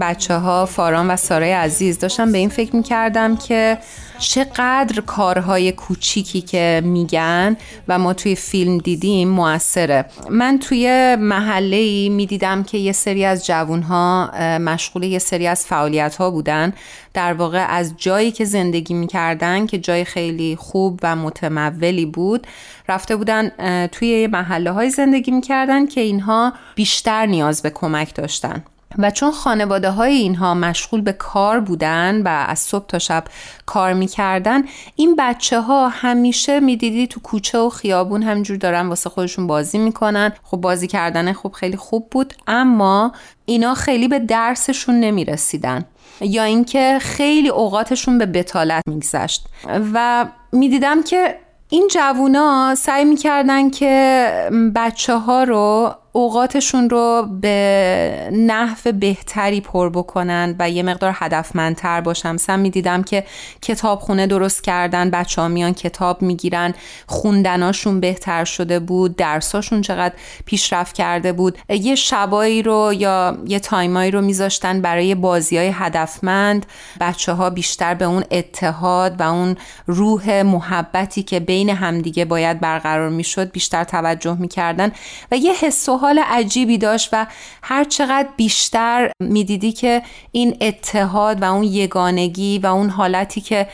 بچه 0.00 0.34
ها 0.34 0.66
فاران 0.66 1.10
و 1.10 1.16
سارای 1.16 1.52
عزیز 1.52 1.98
داشتم 1.98 2.32
به 2.32 2.38
این 2.38 2.48
فکر 2.48 2.76
می‌کردم 2.76 3.36
که 3.36 3.78
چقدر 4.22 5.00
کارهای 5.00 5.72
کوچیکی 5.72 6.40
که 6.40 6.82
میگن 6.84 7.56
و 7.88 7.98
ما 7.98 8.12
توی 8.12 8.34
فیلم 8.34 8.78
دیدیم 8.78 9.28
موثره. 9.28 10.04
من 10.30 10.58
توی 10.58 11.16
محله 11.16 11.76
ای 11.76 12.08
می‌دیدم 12.08 12.64
که 12.64 12.78
یه 12.78 12.92
سری 12.92 13.24
از 13.24 13.46
جوانها 13.46 14.30
مشغول 14.58 15.02
یه 15.02 15.18
سری 15.18 15.46
از 15.46 15.66
فعالیت 15.66 16.16
ها 16.16 16.30
بودن. 16.30 16.72
در 17.14 17.32
واقع 17.32 17.66
از 17.68 17.94
جایی 17.96 18.32
که 18.32 18.44
زندگی 18.44 18.94
می‌کردن 18.94 19.66
که 19.66 19.78
جای 19.78 20.04
خیلی 20.04 20.56
خوب 20.56 21.00
و 21.02 21.16
متمولی 21.16 22.06
بود 22.06 22.46
رفته 22.88 23.16
بودن 23.16 23.48
توی 23.86 24.26
محله 24.26 24.70
های 24.70 24.90
زندگی 24.90 25.30
می‌کردن 25.30 25.86
که 25.86 26.00
اینها 26.00 26.52
بیشتر 26.74 27.26
نیاز 27.26 27.62
به 27.62 27.70
کمک 27.70 28.14
داشتن. 28.14 28.64
و 28.98 29.10
چون 29.10 29.30
خانواده 29.30 29.90
های 29.90 30.14
اینها 30.14 30.54
مشغول 30.54 31.00
به 31.00 31.12
کار 31.12 31.60
بودن 31.60 32.22
و 32.22 32.28
از 32.28 32.58
صبح 32.58 32.86
تا 32.86 32.98
شب 32.98 33.24
کار 33.66 33.92
می‌کردن 33.92 34.62
این 34.96 35.16
بچه 35.18 35.60
ها 35.60 35.88
همیشه 35.88 36.60
می‌دیدی 36.60 37.06
تو 37.06 37.20
کوچه 37.20 37.58
و 37.58 37.68
خیابون 37.68 38.22
همجور 38.22 38.56
دارن 38.56 38.86
واسه 38.86 39.10
خودشون 39.10 39.46
بازی 39.46 39.78
می‌کنن. 39.78 40.32
خب 40.42 40.56
بازی 40.56 40.86
کردن 40.86 41.32
خوب 41.32 41.52
خیلی 41.52 41.76
خوب 41.76 42.10
بود 42.10 42.34
اما 42.46 43.12
اینا 43.44 43.74
خیلی 43.74 44.08
به 44.08 44.18
درسشون 44.18 45.00
نمی‌رسیدن. 45.00 45.84
یا 46.20 46.42
اینکه 46.42 46.98
خیلی 47.00 47.48
اوقاتشون 47.48 48.18
به 48.18 48.26
بتالت 48.26 48.82
میگذشت. 48.86 49.46
و 49.94 50.26
می‌دیدم 50.52 51.02
که 51.02 51.38
این 51.68 51.88
جوونا 51.90 52.74
سعی 52.74 53.04
می‌کردن 53.04 53.70
که 53.70 54.32
بچه 54.74 55.16
ها 55.16 55.44
رو 55.44 55.94
اوقاتشون 56.12 56.90
رو 56.90 57.28
به 57.40 58.28
نحو 58.32 58.92
بهتری 58.92 59.60
پر 59.60 59.88
بکنن 59.88 60.56
و 60.58 60.70
یه 60.70 60.82
مقدار 60.82 61.12
هدفمندتر 61.14 62.00
باشم. 62.00 62.36
سم 62.36 62.58
می‌دیدم 62.58 63.02
که 63.02 63.24
کتابخونه 63.62 64.26
درست 64.26 64.64
کردن 64.64 65.10
بچه 65.10 65.42
ها 65.42 65.48
میان 65.48 65.74
کتاب 65.74 66.22
می‌گیرن 66.22 66.74
خوندناشون 67.06 68.00
بهتر 68.00 68.44
شده 68.44 68.78
بود 68.78 69.16
درساشون 69.16 69.80
چقدر 69.80 70.14
پیشرفت 70.44 70.94
کرده 70.94 71.32
بود. 71.32 71.58
یه 71.68 71.94
شبایی 71.94 72.62
رو 72.62 72.92
یا 72.96 73.38
یه 73.46 73.58
تایمایی 73.58 74.10
رو 74.10 74.20
میذاشتن 74.20 74.80
برای 74.80 75.14
بازی 75.14 75.58
های 75.58 75.70
هدفمند. 75.74 76.66
بچه 77.00 77.32
ها 77.32 77.50
بیشتر 77.50 77.94
به 77.94 78.04
اون 78.04 78.24
اتحاد 78.30 79.20
و 79.20 79.22
اون 79.22 79.56
روح 79.86 80.42
محبتی 80.42 81.22
که 81.22 81.40
بین 81.40 81.70
همدیگه 81.70 82.24
باید 82.24 82.60
برقرار 82.60 83.08
می‌شد 83.08 83.52
بیشتر 83.52 83.84
توجه 83.84 84.36
می‌کردن 84.40 84.92
و 85.32 85.36
یه 85.36 85.52
حس 85.52 85.88
حال 86.02 86.18
عجیبی 86.18 86.78
داشت 86.78 87.08
و 87.12 87.26
هر 87.62 87.84
چقدر 87.84 88.28
بیشتر 88.36 89.10
می‌دیدی 89.20 89.72
که 89.72 90.02
این 90.32 90.56
اتحاد 90.60 91.42
و 91.42 91.44
اون 91.44 91.62
یگانگی 91.64 92.58
و 92.58 92.66
اون 92.66 92.88
حالتی 92.88 93.40
که 93.40 93.66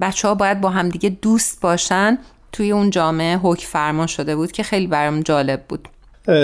بچه 0.00 0.28
ها 0.28 0.34
باید 0.34 0.60
با 0.60 0.70
همدیگه 0.70 1.08
دوست 1.08 1.60
باشن 1.60 2.18
توی 2.52 2.72
اون 2.72 2.90
جامعه 2.90 3.36
حکم 3.36 3.66
فرما 3.66 4.06
شده 4.06 4.36
بود 4.36 4.52
که 4.52 4.62
خیلی 4.62 4.86
برام 4.86 5.20
جالب 5.20 5.62
بود. 5.68 5.88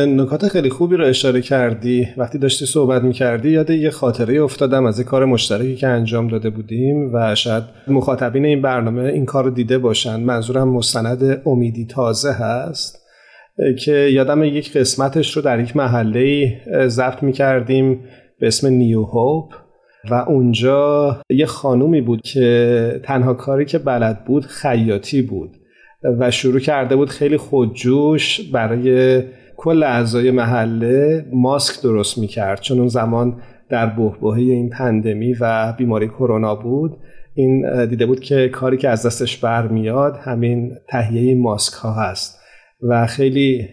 نکات 0.08 0.48
خیلی 0.48 0.70
خوبی 0.70 0.96
رو 0.96 1.06
اشاره 1.06 1.42
کردی. 1.42 2.08
وقتی 2.16 2.38
داشتی 2.38 2.66
صحبت 2.66 3.02
می‌کردی 3.02 3.50
یاد 3.50 3.70
یه 3.70 3.90
خاطره 3.90 4.42
افتادم 4.42 4.86
از 4.86 4.98
یه 4.98 5.04
کار 5.04 5.24
مشترکی 5.24 5.76
که 5.76 5.88
انجام 5.88 6.28
داده 6.28 6.50
بودیم 6.50 7.14
و 7.14 7.34
شاید 7.34 7.64
مخاطبین 7.88 8.44
این 8.44 8.62
برنامه 8.62 9.02
این 9.02 9.26
کار 9.26 9.44
رو 9.44 9.50
دیده 9.50 9.78
باشن. 9.78 10.20
منظورم 10.20 10.68
مستند 10.68 11.42
امیدی 11.46 11.84
تازه 11.84 12.32
هست. 12.32 13.01
که 13.84 13.92
یادم 13.92 14.44
یک 14.44 14.76
قسمتش 14.76 15.36
رو 15.36 15.42
در 15.42 15.60
یک 15.60 15.76
محله 15.76 16.52
ضبط 16.88 17.22
می 17.22 17.32
کردیم 17.32 18.00
به 18.38 18.46
اسم 18.46 18.68
نیو 18.68 19.02
هوپ. 19.02 19.54
و 20.10 20.14
اونجا 20.14 21.16
یه 21.30 21.46
خانومی 21.46 22.00
بود 22.00 22.22
که 22.22 23.00
تنها 23.04 23.34
کاری 23.34 23.64
که 23.64 23.78
بلد 23.78 24.24
بود 24.24 24.46
خیاطی 24.46 25.22
بود 25.22 25.56
و 26.18 26.30
شروع 26.30 26.60
کرده 26.60 26.96
بود 26.96 27.10
خیلی 27.10 27.36
خودجوش 27.36 28.40
برای 28.40 29.22
کل 29.56 29.82
اعضای 29.82 30.30
محله 30.30 31.26
ماسک 31.32 31.82
درست 31.82 32.18
می 32.18 32.26
کرد 32.26 32.60
چون 32.60 32.78
اون 32.78 32.88
زمان 32.88 33.42
در 33.68 33.86
بحبوحه 33.86 34.40
این 34.40 34.70
پندمی 34.70 35.36
و 35.40 35.72
بیماری 35.78 36.08
کرونا 36.08 36.54
بود 36.54 36.96
این 37.34 37.86
دیده 37.86 38.06
بود 38.06 38.20
که 38.20 38.48
کاری 38.48 38.76
که 38.76 38.88
از 38.88 39.06
دستش 39.06 39.36
برمیاد 39.36 40.16
همین 40.16 40.76
تهیه 40.88 41.34
ماسک 41.34 41.72
ها 41.74 41.92
هست. 41.92 42.41
و 42.88 43.06
خیلی 43.06 43.68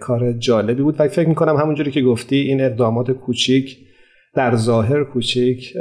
کار 0.00 0.32
جالبی 0.32 0.82
بود. 0.82 1.00
و 1.00 1.08
فکر 1.08 1.28
می‌کنم 1.28 1.56
همونجوری 1.56 1.90
که 1.90 2.02
گفتی 2.02 2.36
این 2.36 2.60
اقدامات 2.60 3.10
کوچیک 3.10 3.78
در 4.34 4.56
ظاهر 4.56 5.04
کوچیک 5.04 5.72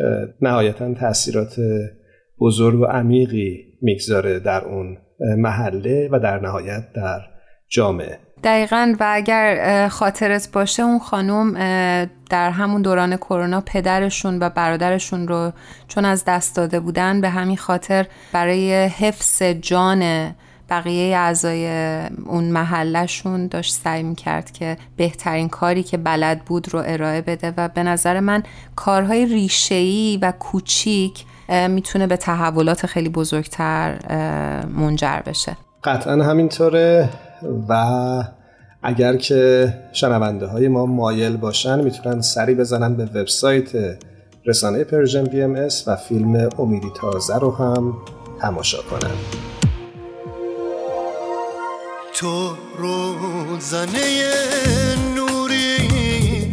نهایتا 0.41 0.93
تاثیرات 0.93 1.55
بزرگ 2.39 2.79
و 2.79 2.85
عمیقی 2.85 3.65
می‌گذاره 3.81 4.39
در 4.39 4.65
اون 4.65 4.97
محله 5.37 6.09
و 6.11 6.19
در 6.19 6.39
نهایت 6.39 6.83
در 6.95 7.19
جامعه. 7.69 8.19
دقیقا. 8.43 8.95
و 8.99 9.05
اگر 9.09 9.87
خاطرت 9.87 10.49
باشه 10.53 10.83
اون 10.83 10.99
خانم 10.99 11.53
در 12.29 12.49
همون 12.49 12.81
دوران 12.81 13.17
کرونا 13.17 13.61
پدرشون 13.61 14.39
و 14.39 14.49
برادرشون 14.49 15.27
رو 15.27 15.51
چون 15.87 16.05
از 16.05 16.23
دست 16.27 16.55
داده 16.55 16.79
بودن 16.79 17.21
به 17.21 17.29
همین 17.29 17.57
خاطر 17.57 18.05
برای 18.33 18.73
حفظ 18.73 19.43
جان 19.43 20.31
بقیه 20.69 21.17
اعضای 21.17 21.67
اون 22.25 22.43
محلشون 22.43 23.47
داشت 23.47 23.73
سعی 23.73 24.03
می‌کرد 24.03 24.51
که 24.51 24.77
بهترین 24.97 25.49
کاری 25.49 25.83
که 25.83 25.97
بلد 25.97 26.45
بود 26.45 26.73
رو 26.73 26.83
ارائه 26.85 27.21
بده 27.21 27.53
و 27.57 27.67
به 27.67 27.83
نظر 27.83 28.19
من 28.19 28.43
کارهای 28.75 29.25
ریشه‌ای 29.25 30.19
و 30.21 30.31
کوچیک 30.31 31.25
می‌تونه 31.69 32.07
به 32.07 32.17
تحولات 32.17 32.85
خیلی 32.85 33.09
بزرگتر 33.09 33.99
منجر 34.65 35.19
بشه. 35.25 35.57
قطعا 35.83 36.23
همینطوره 36.23 37.09
و 37.69 37.83
اگر 38.83 39.15
که 39.15 39.73
شنونده 39.91 40.47
های 40.47 40.67
ما 40.67 40.85
مایل 40.85 41.37
باشن 41.37 41.83
می‌تونن 41.83 42.21
سری 42.21 42.55
بزنن 42.55 42.95
به 42.95 43.05
وبسایت 43.05 43.69
رسانه 44.45 44.83
Persian 44.83 45.23
BMS 45.23 45.87
و 45.87 45.95
فیلم 45.95 46.49
امیدی 46.59 46.87
تازه 46.95 47.37
رو 47.39 47.55
هم 47.55 47.93
تماشا 48.41 48.77
کنن. 48.89 49.48
تو 52.19 52.57
روزنه 52.77 54.23
نوری 55.15 56.49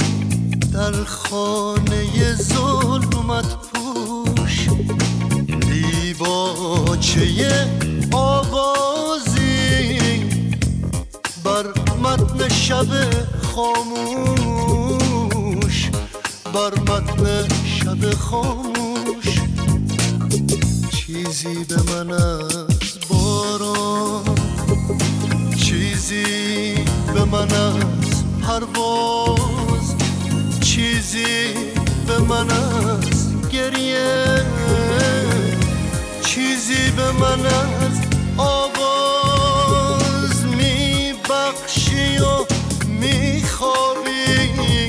در 0.72 1.04
خانه 1.04 2.34
ظلمت 2.34 3.56
پوش. 3.56 4.68
دیباچه 5.46 7.26
آوازی 8.12 9.98
بر 11.44 11.66
متن 12.02 12.48
شب 12.48 12.86
خاموش. 13.54 13.90
بر 16.54 16.74
متن 16.80 17.48
شب 17.64 18.14
خاموش. 18.14 19.40
چیزی 20.90 21.64
به 21.64 21.82
من 21.82 22.10
از 22.10 22.98
باران 23.08 24.35
چیزی 26.08 26.74
به 27.14 27.24
من 27.24 27.52
از 27.52 28.24
پرواز 28.42 29.94
چیزی 30.60 31.54
به 32.06 32.18
من 32.18 32.50
از 32.50 33.48
گریه 33.50 34.44
چیزی 36.22 36.90
به 36.90 37.12
من 37.12 37.46
از 37.46 38.00
آواز 38.36 40.46
میبخشی 40.46 42.18
و 42.18 42.44
میخوابی. 42.88 44.88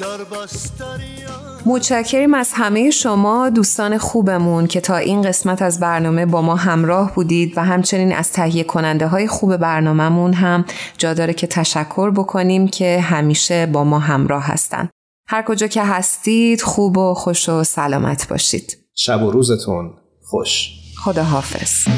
در 0.00 0.24
بستری 0.24 1.24
متشکریم 1.66 2.34
از 2.34 2.50
همه 2.52 2.90
شما 2.90 3.50
دوستان 3.50 3.98
خوبمون 3.98 4.66
که 4.66 4.80
تا 4.80 4.96
این 4.96 5.22
قسمت 5.22 5.62
از 5.62 5.80
برنامه 5.80 6.26
با 6.26 6.42
ما 6.42 6.56
همراه 6.56 7.14
بودید 7.14 7.52
و 7.58 7.64
همچنین 7.64 8.12
از 8.12 8.32
تهیه 8.32 8.64
کننده 8.64 9.06
های 9.06 9.26
خوب 9.26 9.56
برنامهمون 9.56 10.32
هم 10.32 10.64
جا 10.98 11.14
داره 11.14 11.34
که 11.34 11.46
تشکر 11.46 12.10
بکنیم 12.10 12.68
که 12.68 13.00
همیشه 13.00 13.66
با 13.66 13.84
ما 13.84 13.98
همراه 13.98 14.46
هستند. 14.46 14.90
هر 15.28 15.42
کجا 15.42 15.66
که 15.66 15.82
هستید 15.82 16.62
خوب 16.62 16.98
و 16.98 17.14
خوش 17.14 17.48
و 17.48 17.64
سلامت 17.64 18.28
باشید. 18.28 18.78
شب 18.94 19.22
و 19.22 19.30
روزتون 19.30 19.90
خوش. 20.22 20.70
خدا 21.04 21.22
حافظ 21.22 21.88